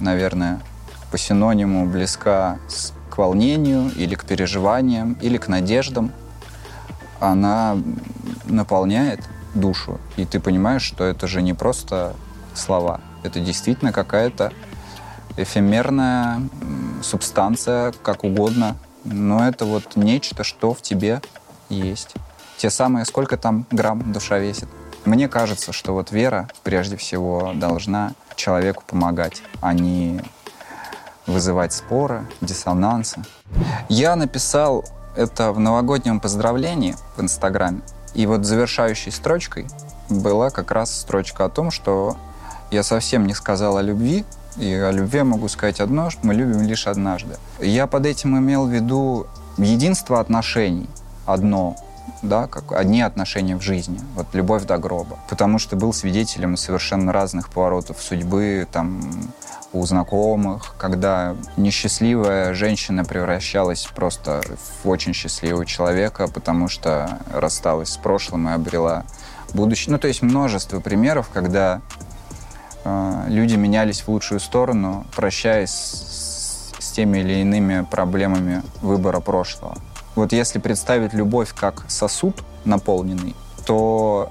[0.00, 0.60] наверное,
[1.10, 2.58] по синониму близка
[3.10, 6.10] к волнению или к переживаниям или к надеждам,
[7.20, 7.76] она
[8.46, 9.20] наполняет
[9.54, 9.98] душу.
[10.16, 12.14] И ты понимаешь, что это же не просто
[12.54, 14.52] слова, это действительно какая-то
[15.36, 16.42] эфемерная
[17.02, 21.20] субстанция, как угодно, но это вот нечто, что в тебе
[21.68, 22.14] есть.
[22.58, 24.68] Те самые, сколько там грамм душа весит.
[25.04, 30.20] Мне кажется, что вот вера прежде всего должна человеку помогать, а не
[31.26, 33.22] вызывать споры, диссонансы.
[33.88, 34.84] Я написал
[35.16, 37.82] это в новогоднем поздравлении в Инстаграме.
[38.14, 39.66] И вот завершающей строчкой
[40.08, 42.16] была как раз строчка о том, что
[42.70, 44.24] я совсем не сказал о любви,
[44.56, 47.36] и о любви могу сказать одно, что мы любим лишь однажды.
[47.58, 50.88] Я под этим имел в виду единство отношений,
[51.24, 51.76] одно,
[52.20, 55.18] да, как одни отношения в жизни, вот любовь до гроба.
[55.28, 59.00] Потому что был свидетелем совершенно разных поворотов судьбы, там,
[59.72, 64.42] у знакомых, когда несчастливая женщина превращалась просто
[64.82, 69.04] в очень счастливого человека, потому что рассталась с прошлым и обрела
[69.54, 69.92] будущее.
[69.92, 71.80] Ну, то есть множество примеров, когда
[72.84, 79.76] э, люди менялись в лучшую сторону, прощаясь с, с теми или иными проблемами выбора прошлого.
[80.14, 84.30] Вот если представить любовь как сосуд наполненный, то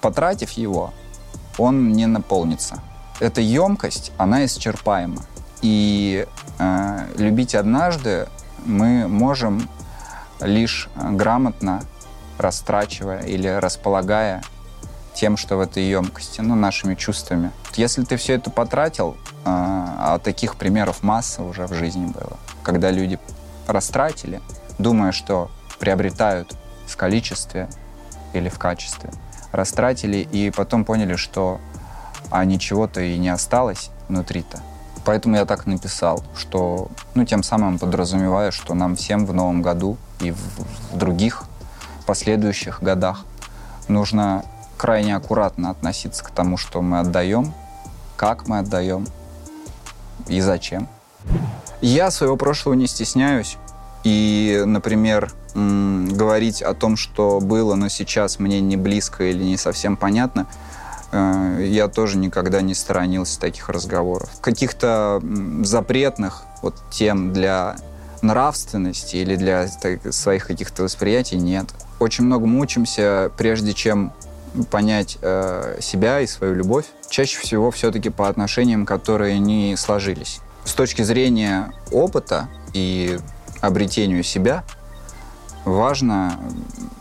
[0.00, 0.92] потратив его,
[1.58, 2.80] он не наполнится
[3.20, 5.22] эта емкость, она исчерпаема.
[5.62, 6.26] И
[6.58, 8.28] э, любить однажды
[8.64, 9.68] мы можем
[10.40, 11.82] лишь грамотно
[12.38, 14.42] растрачивая или располагая
[15.14, 17.50] тем, что в этой емкости, ну, нашими чувствами.
[17.74, 22.90] Если ты все это потратил, э, а таких примеров масса уже в жизни было, когда
[22.90, 23.18] люди
[23.66, 24.40] растратили,
[24.78, 26.54] думая, что приобретают
[26.86, 27.68] в количестве
[28.34, 29.10] или в качестве,
[29.52, 31.60] растратили и потом поняли, что
[32.30, 34.60] а ничего-то и не осталось внутри-то.
[35.04, 39.96] Поэтому я так написал, что, ну, тем самым подразумевая, что нам всем в новом году
[40.20, 40.38] и в,
[40.92, 41.44] в других
[42.06, 43.24] последующих годах
[43.86, 44.44] нужно
[44.76, 47.54] крайне аккуратно относиться к тому, что мы отдаем,
[48.16, 49.06] как мы отдаем
[50.26, 50.88] и зачем.
[51.80, 53.58] Я своего прошлого не стесняюсь.
[54.02, 59.96] И, например, говорить о том, что было, но сейчас мне не близко или не совсем
[59.96, 60.46] понятно–
[61.12, 64.28] я тоже никогда не сторонился таких разговоров.
[64.40, 65.22] Каких-то
[65.62, 67.76] запретных вот тем для
[68.22, 71.66] нравственности или для так, своих каких-то восприятий нет.
[71.98, 74.12] Очень много мучимся, прежде чем
[74.70, 76.86] понять э, себя и свою любовь.
[77.08, 80.40] Чаще всего все-таки по отношениям, которые не сложились.
[80.64, 83.18] С точки зрения опыта и
[83.60, 84.64] обретению себя–
[85.66, 86.38] важно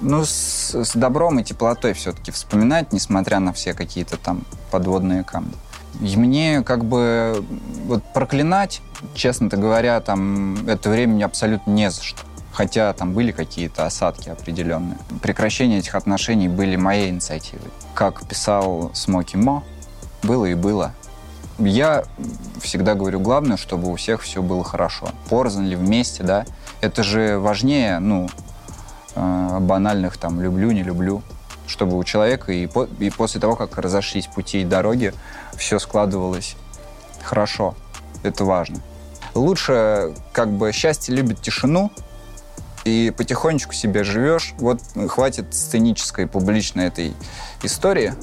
[0.02, 5.54] ну, с, с добром и теплотой все-таки вспоминать, несмотря на все какие-то там подводные камни.
[6.02, 7.46] И мне как бы
[7.86, 8.82] вот проклинать,
[9.14, 12.20] честно говоря, там это времени абсолютно не за что.
[12.52, 14.98] Хотя там были какие-то осадки определенные.
[15.22, 17.70] Прекращение этих отношений были моей инициативой.
[17.94, 19.64] Как писал Смоки Мо,
[20.24, 20.94] было и было.
[21.60, 22.04] Я
[22.62, 25.10] всегда говорю, главное, чтобы у всех все было хорошо.
[25.30, 26.46] Порознь ли вместе, да?
[26.82, 28.30] Это же важнее, ну,
[29.16, 31.24] э, банальных там люблю, не люблю,
[31.68, 35.14] чтобы у человека и, по, и после того, как разошлись пути и дороги,
[35.58, 36.56] все складывалось
[37.24, 37.76] хорошо.
[38.24, 38.78] Это важно.
[39.34, 41.92] Лучше как бы счастье любит тишину,
[42.86, 44.54] и потихонечку себе живешь.
[44.60, 47.14] Вот хватит сценической, публичной этой
[47.64, 48.14] истории.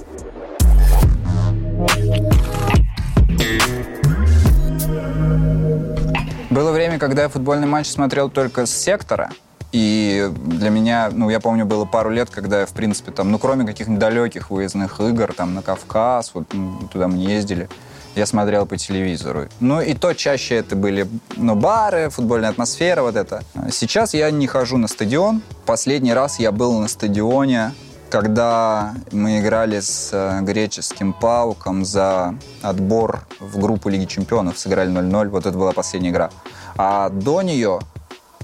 [6.48, 9.30] Было время, когда я футбольный матч смотрел только с сектора,
[9.72, 13.38] и для меня, ну, я помню, было пару лет, когда я, в принципе, там, ну,
[13.38, 16.44] кроме каких-нибудь далеких выездных игр, там, на Кавказ, вот
[16.92, 17.70] туда мы ездили,
[18.14, 19.48] я смотрел по телевизору.
[19.60, 23.42] Ну, и то чаще это были, ну, бары, футбольная атмосфера, вот это.
[23.70, 25.40] Сейчас я не хожу на стадион.
[25.64, 27.72] Последний раз я был на стадионе
[28.10, 35.28] когда мы играли с э, греческим Пауком за отбор в группу Лиги Чемпионов, сыграли 0-0,
[35.30, 36.30] вот это была последняя игра.
[36.76, 37.80] А до нее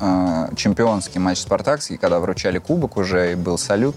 [0.01, 3.97] э, чемпионский матч спартакский, когда вручали кубок уже, и был салют,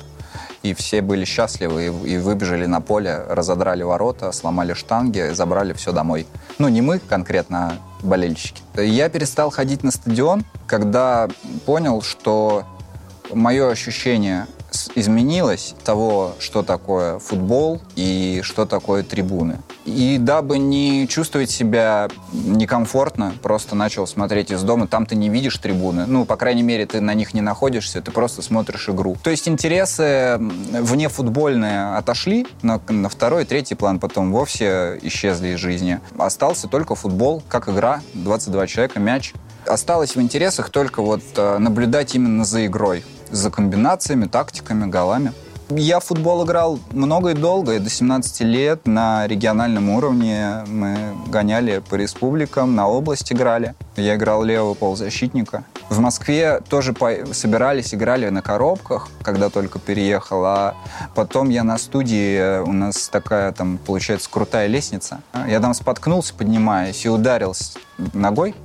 [0.63, 5.91] и все были счастливы, и, и выбежали на поле, разодрали ворота, сломали штанги, забрали все
[5.91, 6.27] домой.
[6.59, 8.61] Ну, не мы конкретно, а болельщики.
[8.75, 11.27] Я перестал ходить на стадион, когда
[11.65, 12.63] понял, что
[13.33, 14.47] мое ощущение
[14.95, 19.59] изменилось того, что такое футбол и что такое трибуны.
[19.85, 24.87] И дабы не чувствовать себя некомфортно, просто начал смотреть из дома.
[24.87, 26.05] Там ты не видишь трибуны.
[26.05, 29.17] Ну, по крайней мере, ты на них не находишься, ты просто смотришь игру.
[29.23, 35.59] То есть интересы вне футбольные отошли на, на второй, третий план, потом вовсе исчезли из
[35.59, 35.99] жизни.
[36.17, 39.33] Остался только футбол, как игра, 22 человека, мяч.
[39.65, 45.33] Осталось в интересах только вот э, наблюдать именно за игрой за комбинациями, тактиками, голами.
[45.73, 50.97] Я в футбол играл много и долго, и до 17 лет на региональном уровне мы
[51.27, 53.73] гоняли по республикам, на область играли.
[53.95, 55.63] Я играл левого полузащитника.
[55.89, 57.11] В Москве тоже по...
[57.31, 60.75] собирались, играли на коробках, когда только переехал, а
[61.15, 65.21] потом я на студии, у нас такая там, получается, крутая лестница.
[65.47, 67.79] Я там споткнулся, поднимаясь, и ударился
[68.13, 68.55] ногой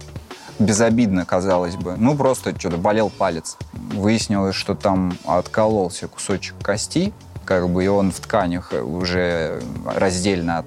[0.59, 1.97] безобидно, казалось бы.
[1.97, 3.57] Ну, просто что-то болел палец.
[3.93, 7.13] Выяснилось, что там откололся кусочек кости,
[7.45, 10.67] как бы и он в тканях уже раздельно от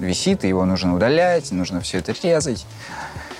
[0.00, 2.64] висит, и его нужно удалять, нужно все это резать.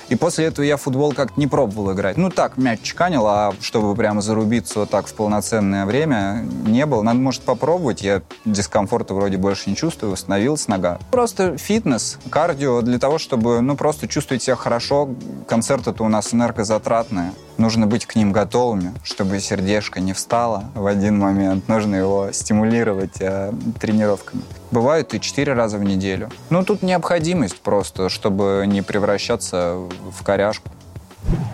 [0.08, 2.16] И после этого я футбол как-то не пробовал играть.
[2.16, 7.02] Ну так, мяч чеканил, а чтобы прямо зарубиться вот так в полноценное время, не было.
[7.02, 8.02] Надо, может, попробовать.
[8.02, 10.98] Я дискомфорта вроде больше не чувствую, восстановилась нога.
[11.10, 15.08] Просто фитнес, кардио для того, чтобы, ну, просто чувствовать себя хорошо.
[15.48, 20.86] Концерт это у нас энергозатратное нужно быть к ним готовыми, чтобы сердечко не встало в
[20.86, 21.68] один момент.
[21.68, 24.42] Нужно его стимулировать э, тренировками.
[24.70, 26.30] Бывают и четыре раза в неделю.
[26.50, 29.76] Ну, тут необходимость просто, чтобы не превращаться
[30.10, 30.68] в коряшку.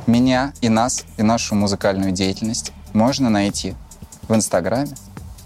[0.06, 3.74] Меня и нас, и нашу музыкальную деятельность можно найти
[4.28, 4.94] в Инстаграме,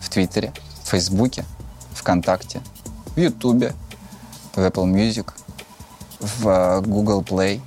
[0.01, 0.53] в Твиттере,
[0.83, 1.45] в Фейсбуке,
[1.93, 2.61] ВКонтакте,
[3.15, 3.75] в Ютубе,
[4.55, 5.33] в Apple Music,
[6.21, 7.61] в э, Google Play,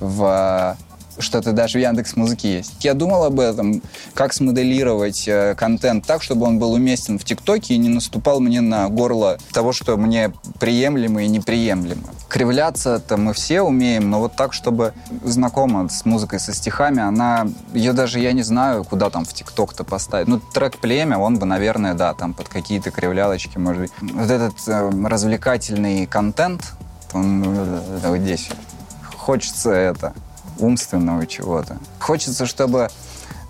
[0.00, 0.76] в
[1.20, 2.84] что-то даже в Яндекс Музыке есть.
[2.84, 3.82] Я думал об этом,
[4.14, 8.60] как смоделировать э, контент так, чтобы он был уместен в ТикТоке и не наступал мне
[8.60, 12.02] на горло того, что мне приемлемо и неприемлемо.
[12.28, 14.92] Кривляться-то мы все умеем, но вот так, чтобы
[15.24, 19.84] знакома с музыкой, со стихами, она, ее даже я не знаю, куда там в ТикТок-то
[19.84, 20.28] поставить.
[20.28, 23.92] Ну, трек «Племя», он бы, наверное, да, там под какие-то кривлялочки, может быть.
[24.00, 26.74] Вот этот э, развлекательный контент,
[27.12, 28.50] он э, вот здесь.
[29.16, 30.14] Хочется это
[30.60, 31.78] умственного чего-то.
[31.98, 32.88] Хочется, чтобы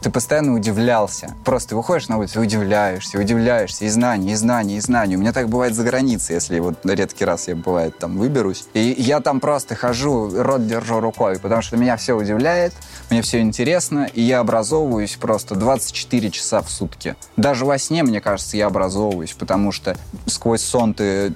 [0.01, 1.35] ты постоянно удивлялся.
[1.45, 5.17] Просто выходишь на улицу удивляешься, удивляешься, и знания, и знания, и знания.
[5.17, 8.65] У меня так бывает за границей, если вот редкий раз я, бывает, там выберусь.
[8.73, 12.73] И я там просто хожу, рот держу рукой, потому что меня все удивляет,
[13.11, 17.17] мне все интересно, и я образовываюсь просто 24 часа в сутки.
[17.37, 19.97] Даже во сне, мне кажется, я образовываюсь, потому что
[20.27, 21.35] сквозь сон ты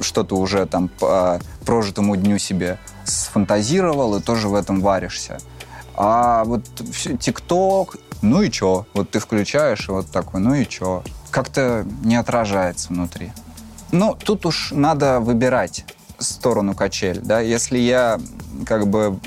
[0.00, 2.78] что-то уже там по прожитому дню себе
[3.14, 5.38] сфантазировал и тоже в этом варишься.
[5.94, 6.64] А вот
[7.20, 8.86] ТикТок, ну и чё?
[8.94, 11.02] Вот ты включаешь, и вот такой, ну и чё?
[11.30, 13.32] Как-то не отражается внутри.
[13.92, 15.84] Ну, тут уж надо выбирать
[16.18, 17.40] сторону качель, да.
[17.40, 18.20] Если я
[18.66, 19.18] как бы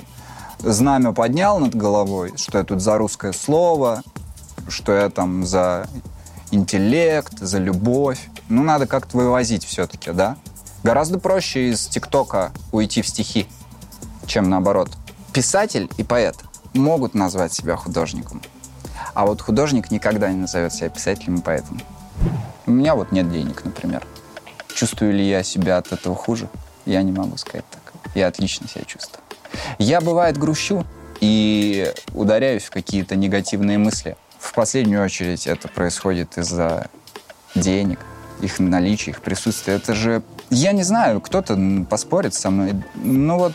[0.60, 4.04] знамя поднял над головой, что я тут за русское слово,
[4.70, 5.88] что я там за
[6.52, 10.38] интеллект, за любовь, ну, надо как-то вывозить все-таки, да.
[10.84, 13.48] Гораздо проще из ТикТока уйти в стихи
[14.26, 14.90] чем наоборот.
[15.34, 16.36] Писатель и поэт
[16.74, 18.42] могут назвать себя художником,
[19.14, 21.82] а вот художник никогда не назовет себя писателем и поэтом.
[22.66, 24.06] У меня вот нет денег, например.
[24.74, 26.50] Чувствую ли я себя от этого хуже?
[26.86, 27.94] Я не могу сказать так.
[28.16, 29.22] Я отлично себя чувствую.
[29.78, 30.86] Я, бывает, грущу
[31.20, 34.18] и ударяюсь в какие-то негативные мысли.
[34.40, 36.90] В последнюю очередь это происходит из-за
[37.56, 38.00] денег,
[38.42, 39.76] их наличия, их присутствия.
[39.76, 40.24] Это же...
[40.50, 41.58] Я не знаю, кто-то
[41.90, 42.74] поспорит со мной.
[42.96, 43.54] Ну вот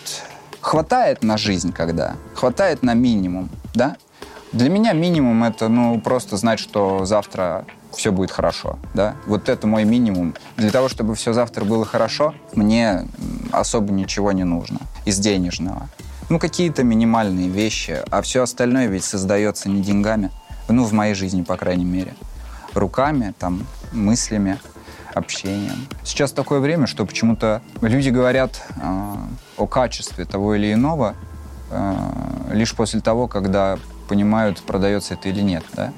[0.60, 3.96] хватает на жизнь когда, хватает на минимум, да?
[4.52, 9.14] Для меня минимум это, ну, просто знать, что завтра все будет хорошо, да?
[9.26, 10.34] Вот это мой минимум.
[10.56, 13.06] Для того, чтобы все завтра было хорошо, мне
[13.52, 15.88] особо ничего не нужно из денежного.
[16.30, 20.30] Ну, какие-то минимальные вещи, а все остальное ведь создается не деньгами,
[20.68, 22.14] ну, в моей жизни, по крайней мере,
[22.74, 24.58] руками, там, мыслями,
[25.14, 25.86] общением.
[26.04, 29.14] Сейчас такое время, что почему-то люди говорят э,
[29.56, 31.14] о качестве того или иного
[31.70, 31.94] э,
[32.52, 33.78] лишь после того, когда
[34.08, 35.64] понимают, продается это или нет.
[35.74, 35.92] Да?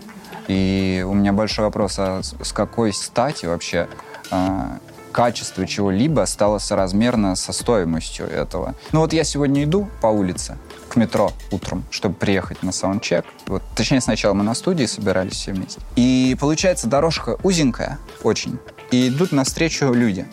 [0.49, 3.89] И у меня большой вопрос, а с какой стати вообще
[4.31, 4.79] а,
[5.13, 8.75] качество чего-либо стало соразмерно со стоимостью этого?
[8.93, 10.59] Ну вот я сегодня иду по улице,
[10.89, 13.25] к метро утром, чтобы приехать на саундчек.
[13.47, 15.81] Вот, точнее, сначала мы на студии собирались все вместе.
[15.95, 18.59] И получается, дорожка узенькая очень.
[18.91, 20.27] И идут навстречу люди.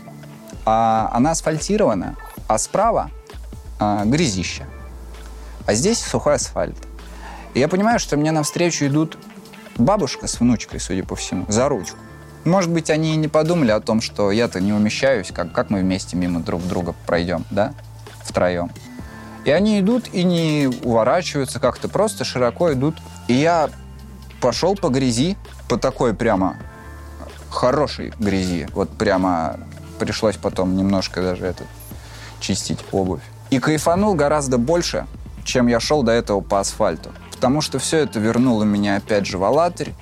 [0.65, 2.15] А она асфальтирована,
[2.47, 3.11] а справа
[3.79, 4.65] а, грязище.
[5.65, 6.75] А здесь сухой асфальт.
[7.53, 9.17] И я понимаю, что мне навстречу идут
[9.77, 11.97] бабушка с внучкой, судя по всему, за ручку.
[12.45, 15.81] Может быть, они и не подумали о том, что я-то не умещаюсь, как, как мы
[15.81, 17.73] вместе мимо друг друга пройдем, да,
[18.23, 18.71] втроем.
[19.43, 22.95] И они идут и не уворачиваются как-то, просто широко идут.
[23.27, 23.69] И я
[24.41, 25.37] пошел по грязи,
[25.67, 26.57] по такой прямо
[27.49, 28.67] хорошей грязи.
[28.73, 29.59] Вот прямо
[29.99, 31.63] пришлось потом немножко даже это
[32.39, 33.21] чистить обувь.
[33.49, 35.07] И кайфанул гораздо больше,
[35.43, 37.11] чем я шел до этого по асфальту.
[37.31, 39.93] Потому что все это вернуло меня опять же в Алатырь,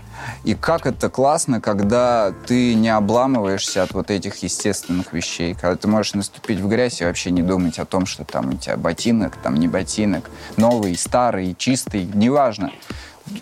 [0.43, 5.87] и как это классно, когда ты не обламываешься от вот этих естественных вещей, когда ты
[5.87, 9.35] можешь наступить в грязь и вообще не думать о том, что там у тебя ботинок,
[9.37, 12.71] там не ботинок, новый, старый, чистый, неважно.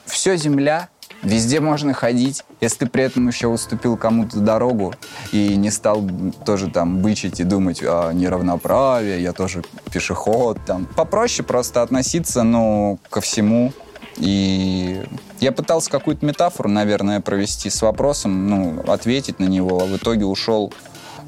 [0.05, 0.89] Все земля,
[1.23, 4.93] Везде можно ходить, если ты при этом еще уступил кому-то дорогу
[5.31, 6.03] и не стал
[6.45, 10.59] тоже там бычить и думать о неравноправии, я тоже пешеход.
[10.65, 10.85] Там.
[10.85, 13.71] Попроще просто относиться, ну, ко всему
[14.17, 15.03] и
[15.39, 20.25] я пытался какую-то метафору, наверное, провести с вопросом, ну, ответить на него, а в итоге
[20.25, 20.71] ушел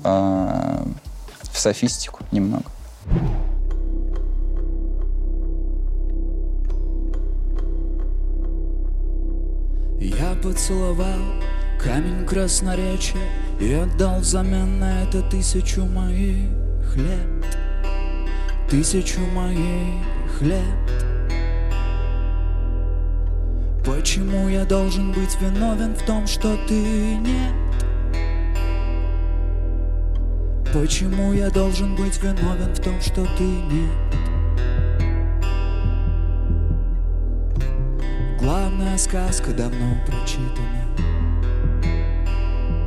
[0.04, 0.84] э,
[1.42, 2.66] в софистику немного.
[10.06, 11.42] Я поцеловал
[11.80, 13.28] камень красноречия
[13.60, 17.58] И отдал взамен на это тысячу моих лет
[18.70, 20.62] Тысячу моих лет
[23.84, 27.54] Почему я должен быть виновен в том, что ты нет?
[30.72, 34.16] Почему я должен быть виновен в том, что ты нет?
[38.40, 40.86] Главная сказка давно прочитана.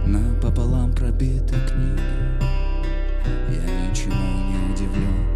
[0.07, 2.03] На пополам пробитой книги.
[3.51, 5.29] Я ничему не удивлен.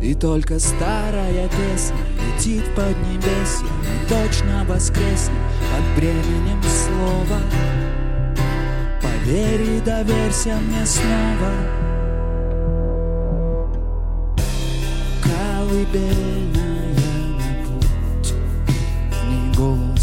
[0.00, 5.32] И только старая песня летит под небесье И точно воскреснет
[5.72, 7.40] под бременем слова.
[9.02, 11.52] Поверь и доверься мне снова.
[15.22, 16.63] Колыбельная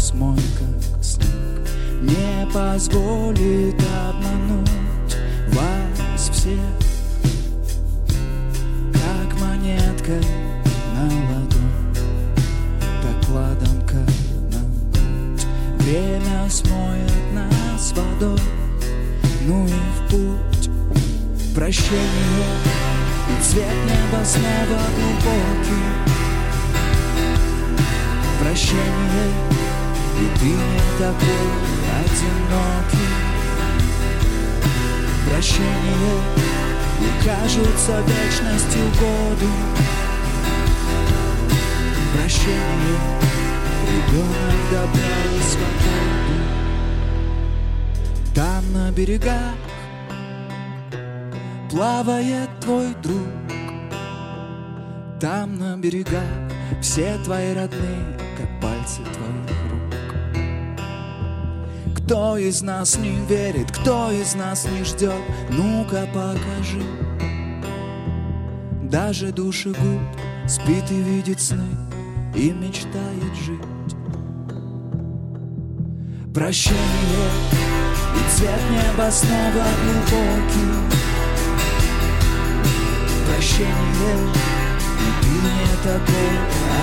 [0.02, 1.68] ней голос мой, как снег
[2.02, 5.16] Не позволит обмануть
[5.52, 6.58] вас всех
[9.40, 10.20] монетка
[10.94, 11.94] на ладонь,
[13.02, 14.04] так ладонка
[14.50, 14.60] на
[14.92, 15.46] грудь.
[15.78, 18.38] Время смоет нас водой,
[19.46, 20.70] ну и в путь.
[21.54, 22.56] Прощение
[23.28, 25.92] и цвет неба снова глубокий.
[28.40, 29.51] Прощение,
[30.18, 31.48] и ты не такой
[32.00, 33.12] одинокий.
[35.28, 36.20] Прощение,
[37.00, 39.50] и кажутся вечностью годы.
[42.14, 43.00] Прощение,
[43.88, 46.36] ребенок добра и свободы
[48.34, 49.56] Там на берегах
[51.70, 53.28] плавает твой друг.
[55.20, 56.22] Там на берегах
[56.82, 58.11] все твои родные,
[62.04, 66.82] кто из нас не верит, кто из нас не ждет, ну-ка покажи.
[68.82, 70.00] Даже душегуб
[70.48, 71.68] спит и видит сны
[72.34, 73.60] и мечтает жить.
[76.34, 77.30] Прощение
[78.16, 80.74] и цвет неба снова глубокий.
[83.28, 84.18] Прощение,
[84.98, 86.32] и ты не такой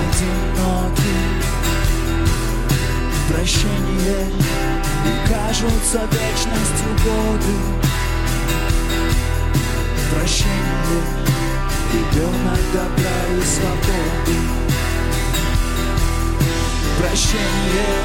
[0.00, 1.20] одинокий.
[3.28, 4.69] Прощение,
[5.28, 7.56] кажутся вечностью годы.
[10.12, 11.02] Прощение,
[11.92, 14.60] ребенок добра и свободы
[17.00, 17.96] Прощение,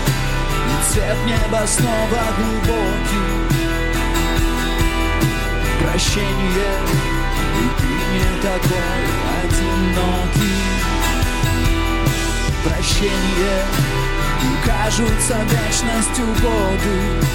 [0.67, 3.33] и цвет неба снова глубокий.
[5.81, 6.77] Прощение,
[7.55, 9.03] и ты не такой
[9.43, 10.63] одинокий.
[12.63, 13.65] Прощение,
[14.65, 17.25] кажутся вечностью годы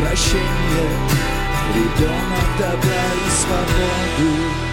[0.00, 0.90] Прощение,
[1.74, 4.72] ребенок добра и свободы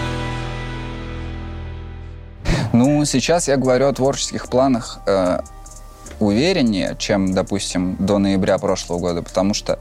[2.72, 5.40] Ну, сейчас я говорю о творческих планах э,
[6.20, 9.78] увереннее, чем, допустим, до ноября прошлого года, потому что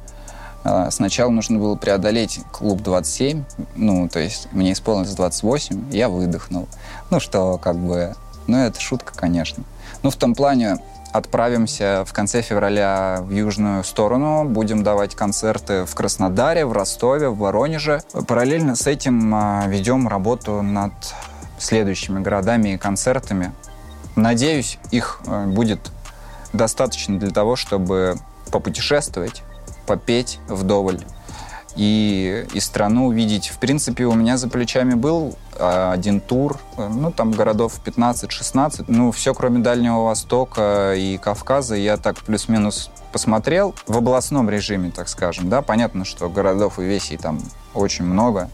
[0.64, 3.44] э, сначала нужно было преодолеть клуб 27,
[3.76, 6.68] ну, то есть мне исполнилось 28, я выдохнул.
[7.12, 8.16] Ну, что как бы...
[8.48, 9.64] Ну, это шутка, конечно.
[10.02, 10.78] Ну, в том плане,
[11.12, 17.38] отправимся в конце февраля в южную сторону, будем давать концерты в Краснодаре, в Ростове, в
[17.38, 18.02] Воронеже.
[18.28, 20.93] Параллельно с этим а, ведем работу над
[21.58, 23.52] следующими городами и концертами.
[24.16, 25.91] Надеюсь, их а, будет
[26.54, 28.18] достаточно для того, чтобы
[28.52, 29.43] попутешествовать,
[29.86, 31.02] попеть вдоволь
[31.80, 33.47] и, и страну увидеть.
[33.47, 38.84] В принципе, у меня за плечами был э, один тур, э, ну, там городов 15-16,
[38.89, 45.07] ну, все, кроме Дальнего Востока и Кавказа, я так плюс-минус посмотрел в областном режиме, так
[45.07, 47.39] скажем, да, понятно, что городов и весей там
[47.73, 48.49] очень много,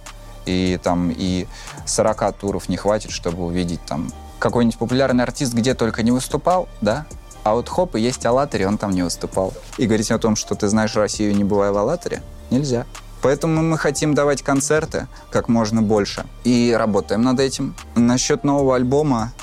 [0.45, 1.47] и там и
[1.87, 7.07] 40 туров не хватит, чтобы увидеть там какой-нибудь популярный артист где только не выступал, да,
[7.43, 9.51] а вот хоп, и есть Аллатаре, он там не выступал.
[9.79, 12.21] И говорить о том, что ты знаешь Россию, не бывая в Аллатаре,
[12.51, 12.85] нельзя.
[13.25, 16.27] Поэтому мы хотим давать концерты как можно больше.
[16.43, 17.73] И работаем над этим.
[17.95, 19.33] Насчет нового альбома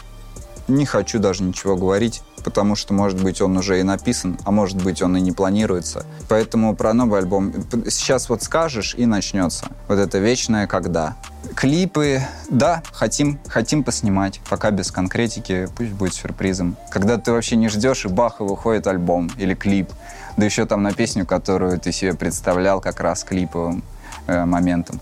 [0.69, 4.83] не хочу даже ничего говорить, потому что, может быть, он уже и написан, а может
[4.83, 6.05] быть, он и не планируется.
[6.29, 7.53] Поэтому про новый альбом
[7.89, 9.67] сейчас вот скажешь, и начнется.
[9.89, 11.17] Вот это вечное «когда».
[11.57, 16.77] Клипы, да, хотим, хотим поснимать, пока без конкретики, пусть будет сюрпризом.
[16.91, 19.91] Когда ты вообще не ждешь, и бах, и выходит альбом или клип
[20.37, 23.83] да еще там на песню, которую ты себе представлял как раз клиповым
[24.27, 25.01] э, моментом.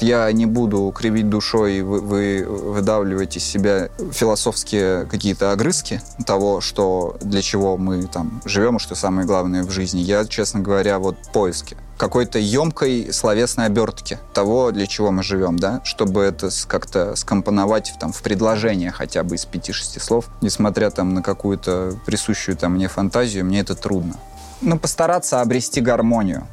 [0.00, 7.16] Я не буду кривить душой, вы, вы выдавливать из себя философские какие-то огрызки того, что
[7.20, 10.00] для чего мы там живем и что самое главное в жизни.
[10.00, 15.80] Я, честно говоря, вот поиски какой-то емкой словесной обертки того, для чего мы живем, да,
[15.84, 20.24] чтобы это как-то скомпоновать в, там, в предложение хотя бы из пяти-шести слов.
[20.40, 24.16] Несмотря там на какую-то присущую там мне фантазию, мне это трудно
[24.62, 26.46] ну, постараться обрести гармонию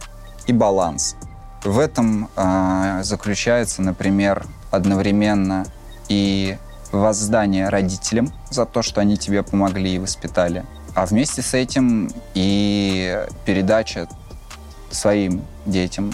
[0.48, 1.16] и баланс.
[1.64, 5.66] В этом э, заключается, например, одновременно
[6.08, 6.58] и
[6.92, 13.26] воздание родителям за то, что они тебе помогли и воспитали, а вместе с этим и
[13.46, 14.08] передача
[14.90, 16.14] своим детям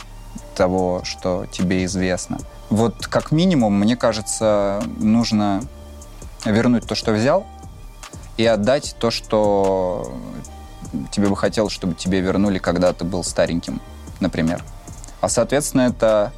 [0.55, 2.39] того, что тебе известно.
[2.69, 5.61] Вот как минимум, мне кажется, нужно
[6.43, 7.45] вернуть то, что взял,
[8.37, 10.11] и отдать то, что
[11.11, 13.79] тебе бы хотелось, чтобы тебе вернули, когда ты был стареньким,
[14.19, 14.63] например.
[15.25, 16.31] А, соответственно, это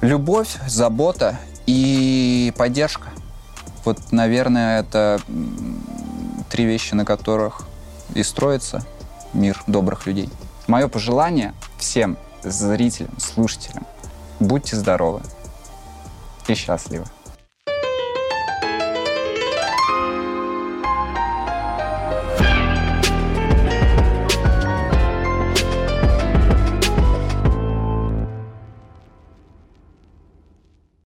[0.00, 3.08] любовь, забота и поддержка.
[3.84, 5.18] Вот, наверное, это
[6.50, 7.66] три вещи, на которых
[8.14, 8.86] и строится
[9.32, 10.30] мир добрых людей.
[10.68, 13.84] Мое пожелание всем зрителям, слушателям,
[14.38, 15.22] будьте здоровы
[16.46, 17.06] и счастливы.